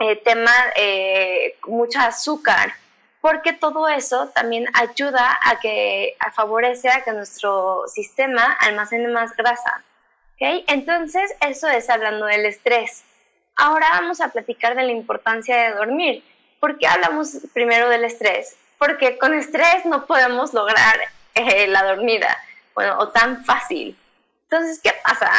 [0.00, 2.72] eh, tema, eh, mucha azúcar,
[3.20, 9.36] porque todo eso también ayuda a que a favorece a que nuestro sistema almacene más
[9.36, 9.82] grasa.
[10.34, 10.64] ¿okay?
[10.68, 13.04] Entonces, eso es hablando del estrés.
[13.56, 16.24] Ahora vamos a platicar de la importancia de dormir.
[16.60, 18.56] ¿Por qué hablamos primero del estrés?
[18.78, 20.98] Porque con estrés no podemos lograr
[21.34, 22.36] eh, la dormida,
[22.74, 23.96] bueno, o tan fácil.
[24.44, 25.30] Entonces, ¿qué pasa?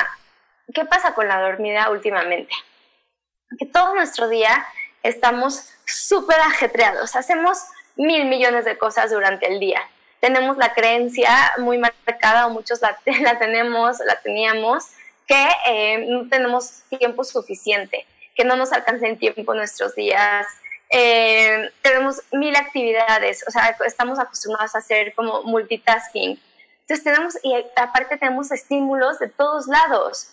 [0.74, 2.54] ¿Qué pasa con la dormida últimamente?
[3.58, 4.68] Que todo nuestro día
[5.02, 7.58] estamos súper ajetreados, hacemos
[7.96, 9.82] mil millones de cosas durante el día.
[10.20, 12.98] Tenemos la creencia muy marcada, o muchos la,
[13.40, 14.86] tenemos, la teníamos,
[15.28, 20.46] que eh, no tenemos tiempo suficiente, que no nos alcanza en tiempo nuestros días,
[20.90, 26.40] eh, tenemos mil actividades, o sea, estamos acostumbrados a hacer como multitasking.
[26.82, 30.32] Entonces tenemos, y aparte tenemos estímulos de todos lados.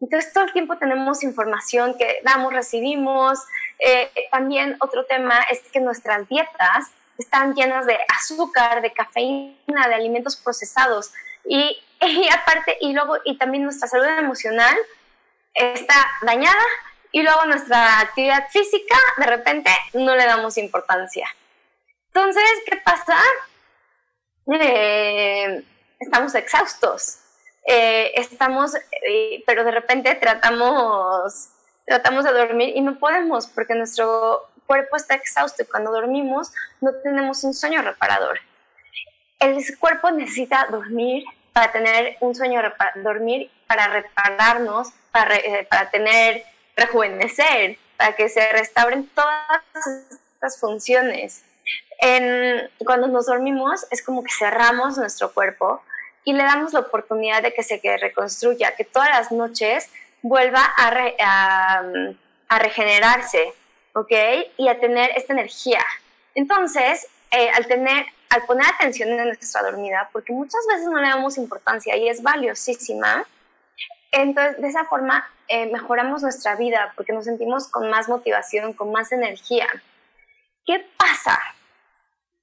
[0.00, 3.38] Entonces todo el tiempo tenemos información que damos, recibimos.
[3.78, 6.86] Eh, también otro tema es que nuestras dietas
[7.18, 11.12] están llenas de azúcar, de cafeína, de alimentos procesados.
[11.44, 14.74] Y, y aparte, y luego, y también nuestra salud emocional
[15.52, 16.64] está dañada
[17.12, 21.28] y luego nuestra actividad física, de repente, no le damos importancia.
[22.08, 23.18] Entonces, ¿qué pasa?
[24.52, 25.64] Eh,
[25.98, 27.18] estamos exhaustos.
[27.66, 31.50] Eh, estamos, eh, pero de repente tratamos,
[31.86, 36.92] tratamos de dormir y no podemos porque nuestro cuerpo está exhausto y cuando dormimos no
[37.02, 38.40] tenemos un sueño reparador.
[39.38, 42.60] El cuerpo necesita dormir para tener un sueño,
[42.96, 45.36] dormir para repararnos, para,
[45.68, 46.44] para tener,
[46.76, 49.62] rejuvenecer, para que se restauren todas
[50.34, 51.42] estas funciones.
[52.84, 55.82] Cuando nos dormimos es como que cerramos nuestro cuerpo
[56.24, 59.90] y le damos la oportunidad de que se reconstruya, que todas las noches
[60.22, 61.82] vuelva a,
[62.48, 63.52] a, regenerarse,
[63.94, 64.12] ¿ok?
[64.56, 65.84] Y a tener esta energía.
[66.34, 71.08] Entonces, eh, al, tener, al poner atención en nuestra dormida, porque muchas veces no le
[71.08, 73.26] damos importancia y es valiosísima,
[74.12, 78.90] entonces de esa forma eh, mejoramos nuestra vida porque nos sentimos con más motivación, con
[78.92, 79.66] más energía.
[80.64, 81.38] ¿Qué pasa?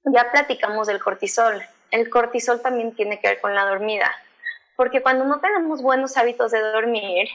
[0.04, 4.10] Ya platicamos del cortisol el cortisol también tiene que ver con la dormida,
[4.76, 7.28] porque cuando no tenemos buenos hábitos de dormir,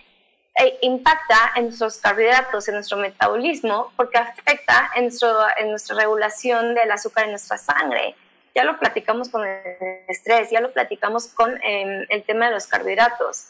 [0.59, 5.09] eh, impacta en nuestros carbohidratos, en nuestro metabolismo, porque afecta en,
[5.57, 8.15] en nuestra regulación del azúcar en nuestra sangre.
[8.53, 12.67] Ya lo platicamos con el estrés, ya lo platicamos con em, el tema de los
[12.67, 13.47] carbohidratos.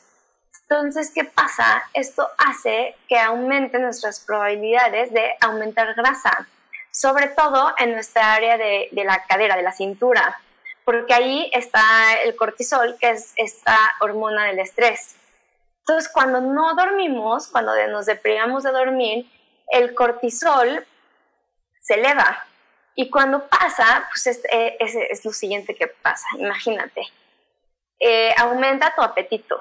[0.73, 1.83] Entonces, ¿qué pasa?
[1.93, 6.47] Esto hace que aumenten nuestras probabilidades de aumentar grasa,
[6.89, 10.39] sobre todo en nuestra área de, la cadera, de la cintura
[10.83, 15.15] porque ahí está el cortisol, que es esta hormona del estrés.
[15.81, 19.31] Entonces, cuando no dormimos, cuando nos deprimamos de dormir,
[19.69, 20.85] el cortisol
[21.79, 22.43] se eleva.
[22.95, 24.77] Y cuando pasa, pues es, eh,
[25.23, 27.03] lo siguiente que pasa, imagínate.
[27.99, 29.57] Eh, aumenta tu apetito.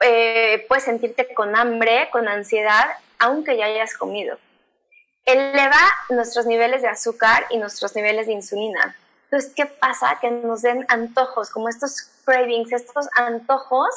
[0.00, 2.86] Eh, puedes sentirte con hambre, con ansiedad,
[3.18, 4.38] aunque ya hayas comido.
[5.24, 5.80] Eleva
[6.10, 8.96] nuestros niveles de azúcar y nuestros niveles de insulina.
[9.24, 10.18] Entonces, ¿qué pasa?
[10.20, 13.88] Que nos den antojos, como estos cravings, estos antojos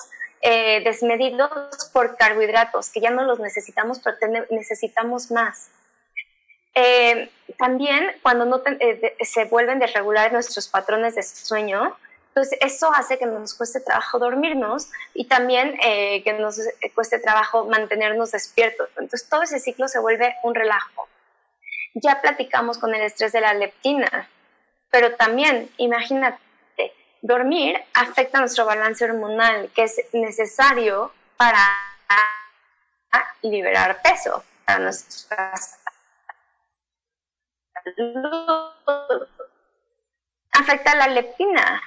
[0.41, 4.17] eh, desmedidos por carbohidratos, que ya no los necesitamos, pero
[4.49, 5.69] necesitamos más.
[6.75, 8.61] Eh, también cuando no
[9.21, 11.97] se vuelven desregulares nuestros patrones de sueño,
[12.37, 16.59] entonces eso hace que nos cueste trabajo dormirnos y también que nos
[16.93, 18.89] cueste trabajo mantenernos despiertos.
[18.89, 21.07] Entonces todo ese ciclo se vuelve un relajo.
[21.95, 24.29] Ya platicamos con el estrés de la leptina.
[24.91, 26.39] Pero también, imagínate,
[27.23, 31.57] dormir afecta nuestro balance hormonal, que es necesario para
[33.41, 35.53] liberar peso, para nuestra
[40.51, 41.81] Afecta la leptina,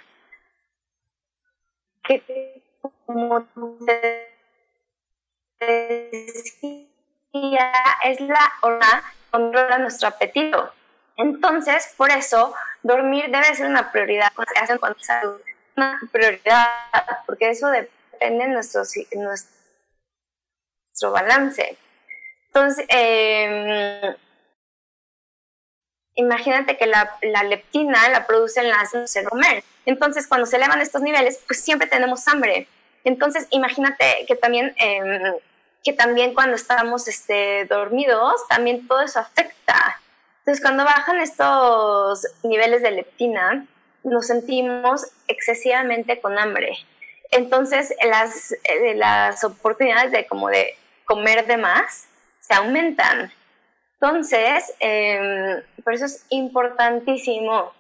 [2.03, 2.62] que
[3.07, 3.46] como
[5.59, 7.72] decía,
[8.05, 10.72] es la hora que controla nuestro apetito.
[11.16, 14.32] Entonces, por eso, dormir debe ser una prioridad.
[15.76, 16.68] Una prioridad,
[17.26, 18.82] porque eso depende de nuestro,
[19.12, 21.78] nuestro balance.
[22.46, 24.16] Entonces, em,
[26.14, 29.64] imagínate que la, leptina la producen las de comer.
[29.86, 32.68] Entonces, cuando se elevan estos niveles, pues siempre tenemos hambre.
[33.04, 35.34] Entonces, imagínate que también, em,
[35.82, 40.00] que también cuando estamos este, dormidos, también todo eso afecta.
[40.40, 43.66] Entonces, cuando bajan estos niveles de leptina,
[44.02, 46.76] nos sentimos excesivamente con hambre.
[47.30, 52.06] Entonces, las, eh, las oportunidades de como de comer de más
[52.40, 53.32] se aumentan.
[54.01, 57.72] Entonces, em, por eso es importantísimo.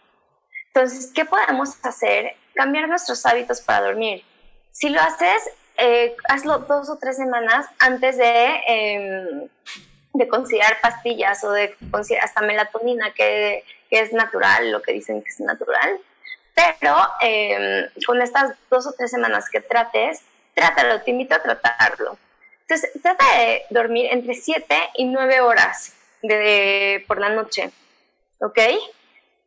[0.66, 2.36] Entonces, ¿qué podemos hacer?
[2.54, 4.22] Cambiar nuestros hábitos para dormir.
[4.70, 9.48] Si lo haces, eh, hazlo dos o tres semanas antes de em,
[10.12, 15.30] de considerar pastillas o de considerar hasta melatonina, que, es natural, lo que dicen que
[15.30, 15.98] es natural.
[16.54, 20.20] Pero em, con estas dos o tres semanas que trates,
[20.54, 22.18] trátalo, te invito a tratarlo.
[22.62, 27.70] Entonces, trata de dormir entre 7 y 9 horas de, por la noche,
[28.40, 28.58] ¿ok?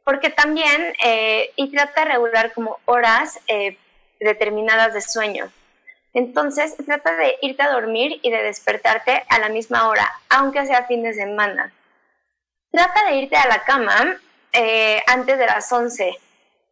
[0.03, 3.78] Porque también, eh, y trata de regular como horas eh,
[4.19, 5.51] determinadas de sueño.
[6.13, 10.86] Entonces, trata de irte a dormir y de despertarte a la misma hora, aunque sea
[10.86, 11.74] fin de semana.
[12.71, 14.17] Trata de irte a la cama
[14.51, 16.19] eh, antes de las 11,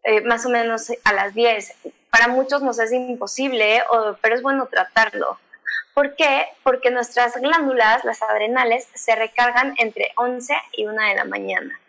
[0.03, 1.73] eh, más o menos a las 10.
[2.11, 3.83] Para muchos nos es imposible,
[4.21, 5.39] pero es bueno tratarlo,
[5.93, 6.45] ¿Por qué?
[6.63, 11.79] Porque nuestras glándulas, las adrenales, se recargan entre 11 y 1 de la mañana.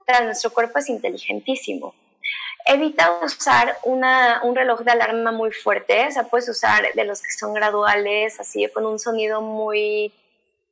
[0.00, 1.94] O sea, nuestro cuerpo es inteligentísimo.
[2.66, 7.22] Evita usar una, un reloj de alarma muy fuerte, o sea, puedes usar de los
[7.22, 10.12] que son graduales, así con un sonido muy,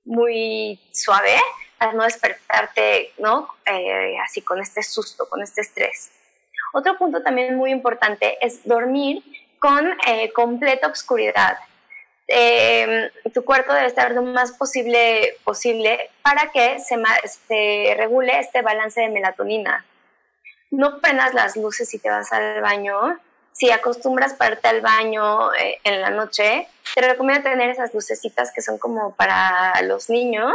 [0.05, 1.37] muy suave,
[1.79, 3.49] para no despertarte, ¿no?
[3.65, 6.11] Eh, así con este susto, con este estrés.
[6.75, 9.23] Otro punto también muy importante es dormir
[9.59, 11.59] con eh, completa oscuridad.
[12.29, 16.97] Eh, tu cuerpo debe estar lo más posible, posible para que se,
[17.47, 19.85] se regule este balance de melatonina.
[20.71, 23.19] No prendas las luces si te vas al baño.
[23.53, 28.61] Si acostumbras pararte al baño eh, en la noche, te recomiendo tener esas lucecitas que
[28.61, 30.55] son como para los niños,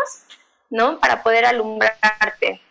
[0.69, 0.99] ¿no?
[0.99, 2.61] Para poder alumbrarte.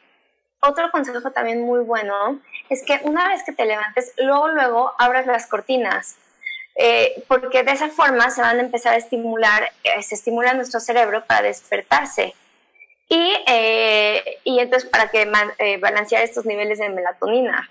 [0.61, 2.39] Otro consejo también muy bueno
[2.69, 6.17] es que una vez que te levantes, luego, luego abras las cortinas
[6.83, 10.81] eh, porque de esa forma se van a empezar a estimular, eh, se estimula nuestro
[10.81, 12.35] cerebro para despertarse.
[13.07, 15.31] Y, eh, y entonces para que
[15.79, 17.69] balancear estos niveles de melatonina.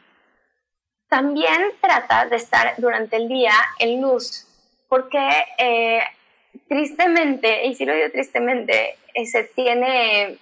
[1.07, 4.45] También trata de estar durante el día en luz,
[4.87, 5.27] porque
[6.67, 8.95] tristemente, y si lo digo tristemente,
[9.25, 10.37] se tiene,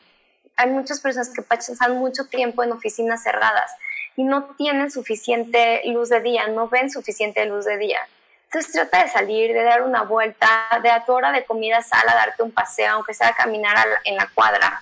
[0.58, 3.72] hay muchas personas que pasan mucho tiempo en oficinas cerradas
[4.18, 8.00] y no tienen suficiente luz de día, no ven suficiente luz de día.
[8.48, 10.48] Entonces trata de salir, de dar una vuelta,
[10.82, 13.76] de a tu hora de comida sal a darte un paseo, aunque sea caminar
[14.06, 14.82] en la cuadra.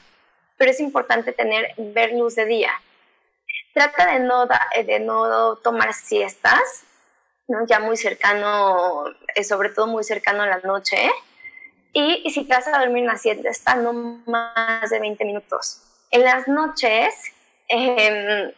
[0.58, 2.72] Pero es importante tener, ver luz de día.
[3.74, 6.84] Trata de no, de no tomar siestas,
[7.48, 7.66] ¿no?
[7.66, 11.10] ya muy cercano, eh, sobre todo muy cercano a la noche.
[11.92, 13.94] Y, si te vas a dormir una siesta, no
[14.28, 15.82] más de 20 minutos.
[16.12, 17.16] En las noches,
[17.68, 18.54] eh,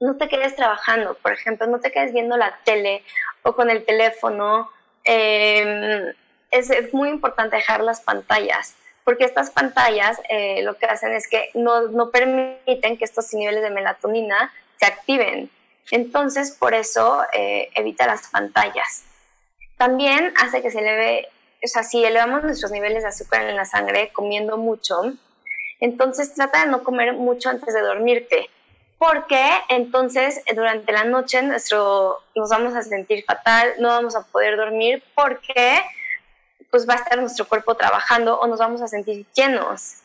[0.00, 3.04] no te quedes trabajando, por ejemplo, no te quedes viendo la tele
[3.42, 4.70] o con el teléfono.
[5.04, 6.12] Em,
[6.50, 8.74] es, muy importante dejar las pantallas,
[9.04, 13.62] porque estas pantallas eh, lo que hacen es que no, no, permiten que estos niveles
[13.62, 15.50] de melatonina se activen.
[15.90, 19.04] Entonces, por eso eh, evita las pantallas.
[19.76, 21.28] También hace que se eleve,
[21.64, 25.00] o sea, si elevamos nuestros niveles de azúcar en la sangre comiendo mucho,
[25.80, 28.50] entonces trata de no comer mucho antes de dormirte
[29.00, 34.26] porque entonces eh, durante la noche nuestro, nos vamos a sentir fatal, no vamos a
[34.26, 35.82] poder dormir porque
[36.70, 40.02] pues va a estar nuestro cuerpo trabajando o nos vamos a sentir llenos.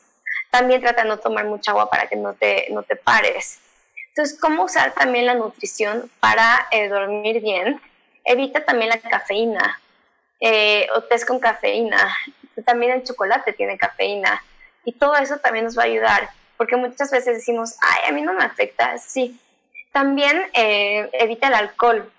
[0.49, 3.59] También trata de no tomar mucha agua para que no te, no te pares.
[4.07, 7.81] Entonces, ¿cómo usar también la nutrición para eh, dormir bien?
[8.23, 9.81] Evita también la cafeína
[10.39, 12.15] eh, o test con cafeína.
[12.65, 14.41] También el chocolate tiene cafeína
[14.85, 18.21] y todo eso también nos va a ayudar porque muchas veces decimos, ay, a mí
[18.21, 19.39] no me afecta, sí.
[19.91, 22.11] También eh, evita el alcohol.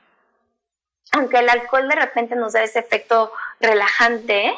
[1.12, 4.54] Aunque el alcohol de repente nos da ese efecto relajante,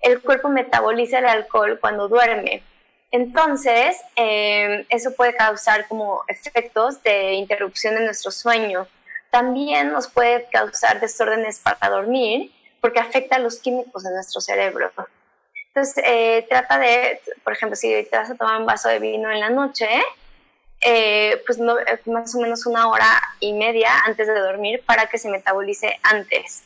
[0.00, 2.62] el cuerpo metaboliza el alcohol cuando duerme.
[3.10, 8.88] Entonces, eh, eso puede causar como efectos de interrupción de nuestro sueño.
[9.30, 14.90] También nos puede causar desórdenes para dormir porque afecta a los químicos de nuestro cerebro.
[15.74, 19.30] Entonces, eh, trata de, por ejemplo, si te vas a tomar un vaso de vino
[19.30, 19.88] en la noche,
[20.82, 25.06] eh, pues no, eh, más o menos una hora y media antes de dormir para
[25.06, 26.64] que se metabolice antes.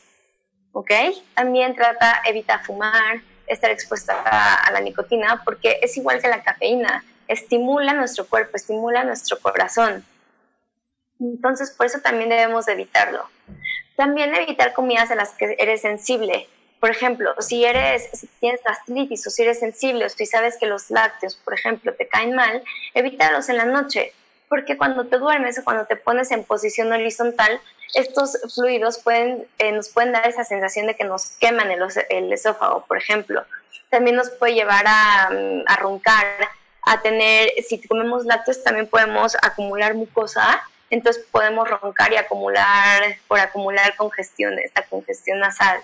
[0.73, 0.91] ¿Ok?
[1.33, 7.05] También trata, evita fumar, estar expuesta a, la nicotina, porque es igual que la cafeína,
[7.29, 10.03] estimula nuestro cuerpo, estimula nuestro corazón.
[11.21, 13.25] Entonces, por eso también debemos evitarlo.
[13.95, 16.49] También evitar comidas a las que eres sensible
[16.79, 20.67] por ejemplo, si eres, si tienes gastritis o si eres sensible o si sabes que
[20.67, 22.63] los lácteos, por ejemplo, te caen mal,
[22.93, 24.13] evítalos en la noche,
[24.47, 27.59] porque cuando te duermes o cuando te pones en posición horizontal,
[27.93, 32.31] estos fluidos pueden, eh, nos pueden dar esa sensación de que nos queman el, el
[32.31, 33.43] esófago, por ejemplo.
[33.89, 36.25] También nos puede llevar a, mm, a roncar,
[36.83, 43.39] a tener, si comemos lácteos también podemos acumular mucosa, entonces podemos roncar y acumular, por
[43.39, 45.81] acumular congestión, esta congestión nasal.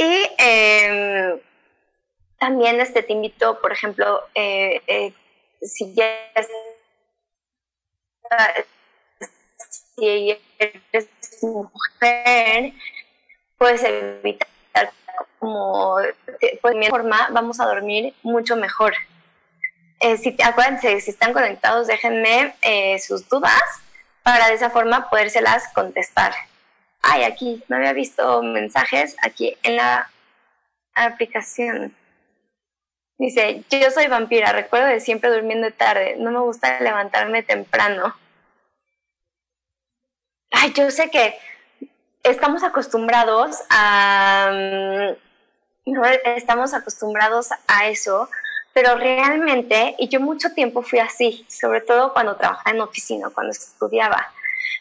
[0.00, 1.38] Y em,
[2.38, 5.12] también este, te invito, por ejemplo, eh, eh,
[5.60, 6.06] si ya
[9.94, 11.10] si eres
[11.42, 12.72] mujer,
[13.58, 14.48] puedes evitar
[15.38, 15.96] como
[16.62, 18.94] pues, de forma vamos a dormir mucho mejor.
[20.00, 22.54] Eh, si acuérdense, si están conectados, déjenme
[23.06, 23.60] sus dudas
[24.22, 26.32] para de esa forma podérselas contestar
[27.02, 30.10] ay, aquí no había visto mensajes aquí en la
[30.94, 31.94] aplicación.
[33.18, 38.16] Dice, yo soy vampira, recuerdo de siempre durmiendo tarde, no me gusta levantarme temprano.
[40.50, 41.38] Ay, yo sé que
[42.22, 46.04] estamos acostumbrados a, mm, ¿no?
[46.04, 48.28] Estamos acostumbrados a eso,
[48.72, 53.52] pero realmente, y yo mucho tiempo fui así, sobre todo cuando trabajaba en oficina, cuando
[53.52, 54.32] estudiaba.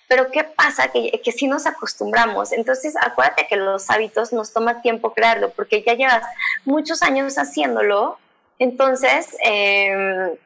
[0.07, 0.89] Pero ¿qué pasa?
[0.89, 2.51] Que, que si nos acostumbramos.
[2.51, 6.23] Entonces, acuérdate que los hábitos nos toma tiempo crearlo, porque ya llevas
[6.65, 8.17] muchos años haciéndolo.
[8.59, 10.37] Entonces, eh,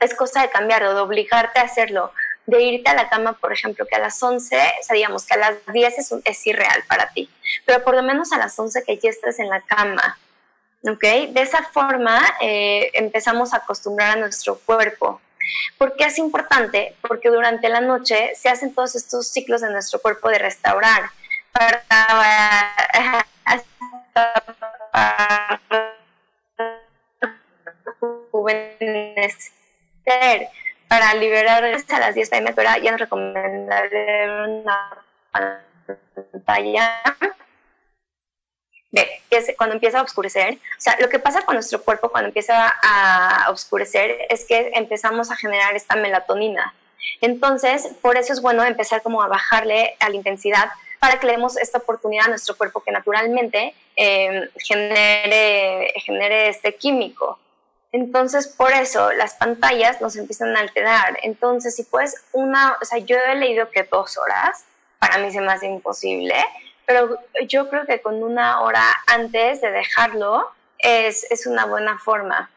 [0.00, 2.12] es cosa de cambiarlo, de obligarte a hacerlo
[2.46, 5.66] de irte a la cama, por ejemplo, que a las 11, o que a las
[5.72, 7.28] 10 es, es irreal para ti,
[7.64, 10.18] pero por lo menos a las 11 que ya estés en la cama,
[10.88, 11.02] ¿ok?
[11.30, 15.20] De esa forma eh, empezamos a acostumbrar a nuestro cuerpo.
[15.78, 16.96] ¿Por qué es importante?
[17.06, 21.10] Porque durante la noche se hacen todos estos ciclos de nuestro cuerpo de restaurar
[21.52, 23.24] para, para,
[30.88, 37.02] para liberar a las 10 pm, pero ya no recomendaría una pantalla.
[39.56, 43.50] Cuando empieza a oscurecer, o sea, lo que pasa con nuestro cuerpo cuando empieza a
[43.50, 46.74] oscurecer es que empezamos a generar esta melatonina.
[47.20, 50.68] Entonces, por eso es bueno empezar como a bajarle a la intensidad
[50.98, 56.74] para que le demos esta oportunidad a nuestro cuerpo que naturalmente eh, genere, genere este
[56.74, 57.38] químico.
[57.92, 61.18] Entonces, por eso las pantallas nos empiezan a alterar.
[61.22, 64.64] Entonces, si puedes una, o sea, yo he leído que dos horas,
[64.98, 66.34] para mí se me hace imposible,
[66.86, 67.18] pero
[67.48, 72.50] yo creo que con una hora antes de dejarlo es, es una buena forma.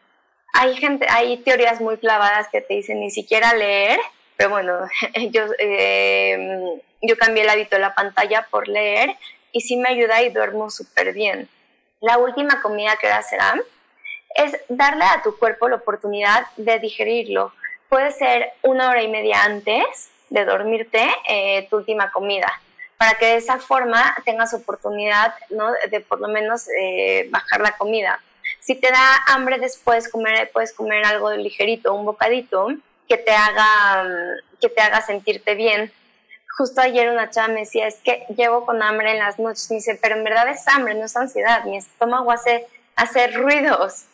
[0.52, 3.98] Hay gente, hay teorías muy clavadas que te dicen ni siquiera leer,
[4.36, 4.88] pero bueno,
[5.30, 9.16] yo, eh, yo cambié el hábito de la pantalla por leer
[9.52, 11.48] y sí me ayuda y duermo súper bien.
[12.00, 13.54] La última comida que será
[14.34, 17.52] es darle a tu cuerpo la oportunidad de digerirlo.
[17.88, 22.60] Puede ser una hora y media antes de dormirte eh, tu última comida,
[23.00, 25.72] para que de esa forma tengas oportunidad ¿no?
[25.90, 28.20] de por lo menos eh, bajar la comida.
[28.60, 32.68] Si te da hambre después, comer, puedes comer algo ligerito, un bocadito,
[33.08, 34.04] que te haga,
[34.60, 35.90] que te haga sentirte bien.
[36.58, 39.70] Justo ayer una chava me decía, es que llevo con hambre en las noches.
[39.70, 41.64] Me dice, pero en verdad es hambre, no es ansiedad.
[41.64, 44.04] Mi estómago hace, hace ruidos.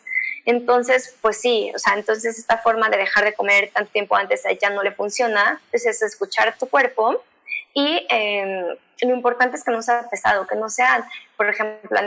[0.45, 4.43] Entonces, pues sí, o sea, entonces esta forma de dejar de comer tanto tiempo antes
[4.61, 7.21] ya no le funciona, pues es escuchar tu cuerpo
[7.77, 11.05] y em, lo importante es que no sea pesado, que no sean,
[11.35, 11.99] por ejemplo,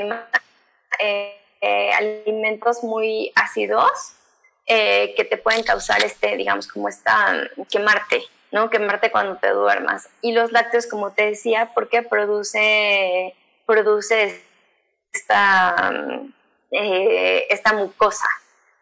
[0.99, 4.17] eh, eh, alimentos muy ácidos
[4.67, 8.69] eh, que te pueden causar este, digamos, como esta, quemarte, ¿no?
[8.69, 10.09] Quemarte cuando te duermas.
[10.23, 14.43] Y los lácteos, como te decía, porque produce, produce
[15.13, 16.03] esta
[16.73, 18.29] esta mucosa.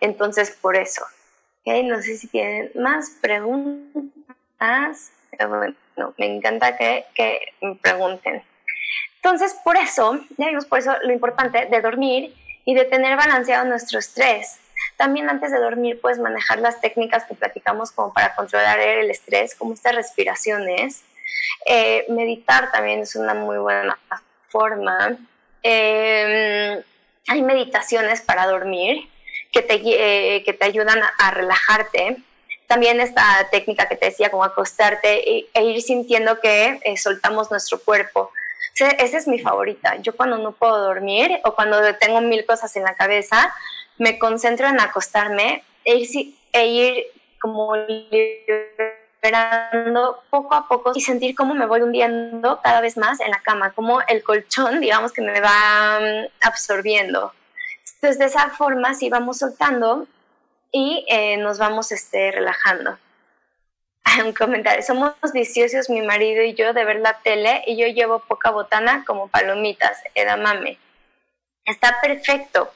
[0.00, 1.04] Entonces, por eso.
[1.66, 5.12] No sé si tienen más preguntas,
[6.16, 8.42] me encanta que, que me pregunten.
[9.16, 12.34] Entonces, por eso, ya vimos por eso lo importante de dormir
[12.64, 14.58] y de tener balanceado nuestro estrés.
[14.96, 19.54] También antes de dormir puedes manejar las técnicas que platicamos como para controlar el estrés,
[19.54, 21.02] como estas respiraciones.
[21.66, 23.98] Eh, meditar también es una muy buena
[24.48, 25.16] forma.
[25.62, 26.82] Eh,
[27.28, 29.08] hay meditaciones para dormir
[29.52, 32.18] que te, eh, que te ayudan a, relajarte.
[32.68, 37.80] También esta técnica que te decía, como acostarte e, ir sintiendo que eh, soltamos nuestro
[37.80, 38.30] cuerpo.
[38.76, 39.96] esa es mi favorita.
[39.96, 43.54] Yo cuando no puedo dormir o cuando tengo mil cosas en la cabeza,
[43.96, 47.06] me concentro en acostarme e ir, e ir
[47.40, 48.18] como liberando
[50.28, 53.72] poco a poco y sentir cómo me voy hundiendo cada vez más en la cama,
[53.72, 57.32] como el colchón, digamos, que me va mm, absorbiendo.
[57.94, 60.06] Entonces, de esa forma, sí vamos soltando
[60.72, 62.98] y eh, nos vamos este, relajando.
[64.24, 68.20] Un comentario, somos viciosos mi marido y yo de ver la tele y yo llevo
[68.20, 70.78] poca botana como palomitas, edamame.
[71.64, 72.72] Está perfecto,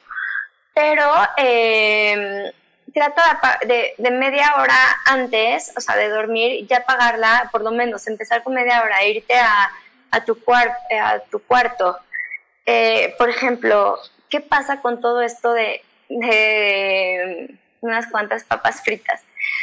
[0.73, 2.53] pero eh,
[2.93, 3.21] trato
[3.65, 8.43] de, de, media hora antes, o sea, de dormir, ya pagarla, por lo menos empezar
[8.43, 9.71] con media hora, irte a,
[10.11, 10.37] a, tu,
[10.89, 11.97] eh, a tu cuarto.
[12.65, 13.97] Eh, por ejemplo,
[14.29, 15.83] ¿qué pasa con todo esto de
[17.83, 19.21] unas cuantas papas fritas?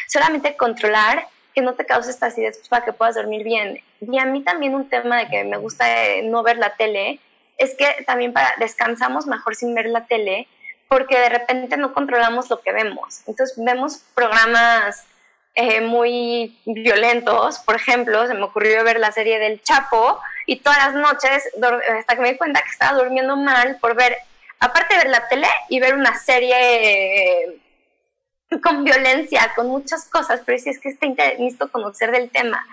[0.09, 3.83] Solamente controlar que no te cause esta acidez para que puedas dormir bien.
[4.01, 5.87] Y a mí también un tema de que me gusta
[6.25, 7.21] no ver la tele
[7.59, 10.49] es que también para descansamos mejor sin ver la tele
[10.89, 13.23] porque de repente no controlamos lo que vemos.
[13.27, 15.07] Entonces vemos programas
[15.55, 20.79] eh, muy violentos, por ejemplo, se me ocurrió ver la serie del Chapo y todas
[20.79, 21.49] las noches,
[21.99, 24.17] hasta que me di cuenta que estaba durmiendo mal por ver,
[24.59, 27.61] aparte de ver la tele y ver una serie eh,
[28.63, 32.65] con violencia, con muchas cosas, pero si es que está necesito conocer del tema,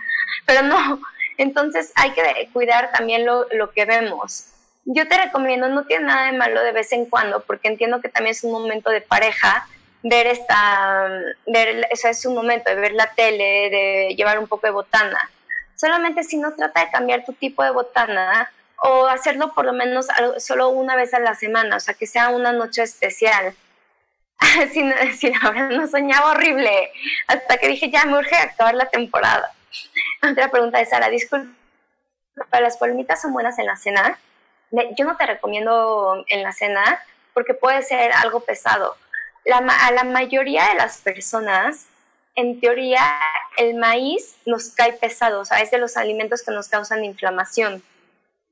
[0.45, 1.01] pero no,
[1.37, 4.47] entonces hay que cuidar también lo, lo que vemos.
[4.85, 8.09] yo te recomiendo, no tiene nada de malo de vez en cuando, porque entiendo que
[8.09, 9.67] también es un momento de pareja,
[10.03, 11.09] ver esta,
[11.45, 15.29] ver, eso es un momento de ver la tele, de llevar un poco de botana.
[15.75, 18.49] Solamente si no trata de cambiar tu tipo de botana
[18.81, 20.07] o hacerlo por lo menos
[20.37, 23.53] solo una vez a la semana, o sea, que sea una noche especial.
[24.73, 25.33] sin, sin
[25.71, 26.91] no soñaba horrible,
[27.27, 29.51] hasta que dije, ya me urge acabar la temporada.
[30.29, 31.51] Otra pregunta de Sara, disculpa,
[32.59, 34.19] ¿las palomitas son buenas en la cena?
[34.97, 37.01] Yo no te recomiendo en la cena
[37.33, 38.95] porque puede ser algo pesado
[39.53, 41.87] a la mayoría de las personas,
[42.35, 43.01] en teoría,
[43.57, 47.81] el maíz nos cae pesado, o sea, es de los alimentos que nos causan inflamación.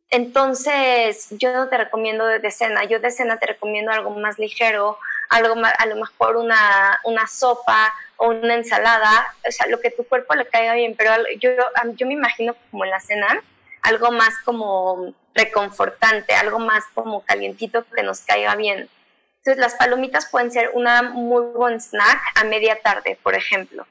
[0.09, 4.97] Entonces, yo no te recomiendo de cena, yo de cena te recomiendo algo más ligero,
[5.29, 9.91] algo más, a lo mejor una, una sopa o una ensalada, o sea, lo que
[9.91, 11.51] tu cuerpo le caiga bien, pero yo,
[11.95, 13.41] yo me imagino como en la cena,
[13.81, 18.89] algo más como reconfortante, algo más como calientito que nos caiga bien.
[19.37, 23.85] Entonces las palomitas pueden ser una muy buen snack a media tarde, por ejemplo.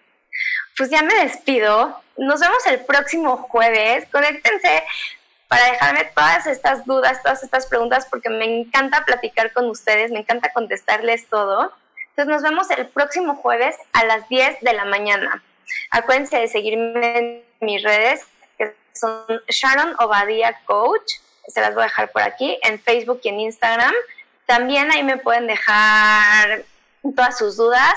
[0.76, 2.00] Pues ya me despido.
[2.16, 4.08] Nos vemos el próximo jueves.
[4.10, 4.82] Conéctense
[5.48, 10.20] para dejarme todas estas dudas, todas estas preguntas, porque me encanta platicar con ustedes, me
[10.20, 11.72] encanta contestarles todo.
[12.10, 15.42] Entonces nos vemos el próximo jueves a las 10 de la mañana.
[15.90, 18.26] Acuérdense de seguirme en mis redes,
[18.56, 21.14] que son Sharon Obadia Coach.
[21.48, 23.92] Se las voy a dejar por aquí en Facebook y en Instagram.
[24.46, 26.64] También ahí me pueden dejar
[27.14, 27.94] todas sus dudas.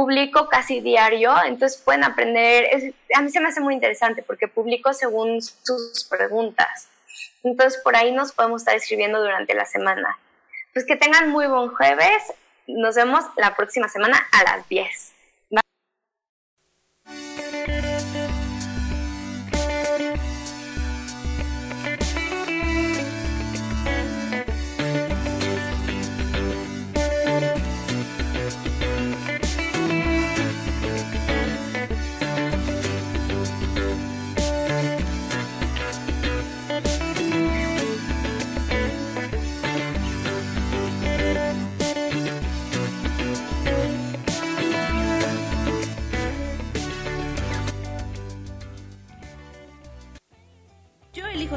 [0.00, 2.94] Publico casi diario, entonces pueden aprender.
[3.14, 6.88] a mí se me hace muy interesante porque publico según sus preguntas.
[7.42, 10.18] Entonces por ahí nos podemos estar escribiendo durante la semana.
[10.72, 12.32] Pues que tengan muy buen jueves.
[12.66, 15.12] Nos vemos la próxima semana a las 10.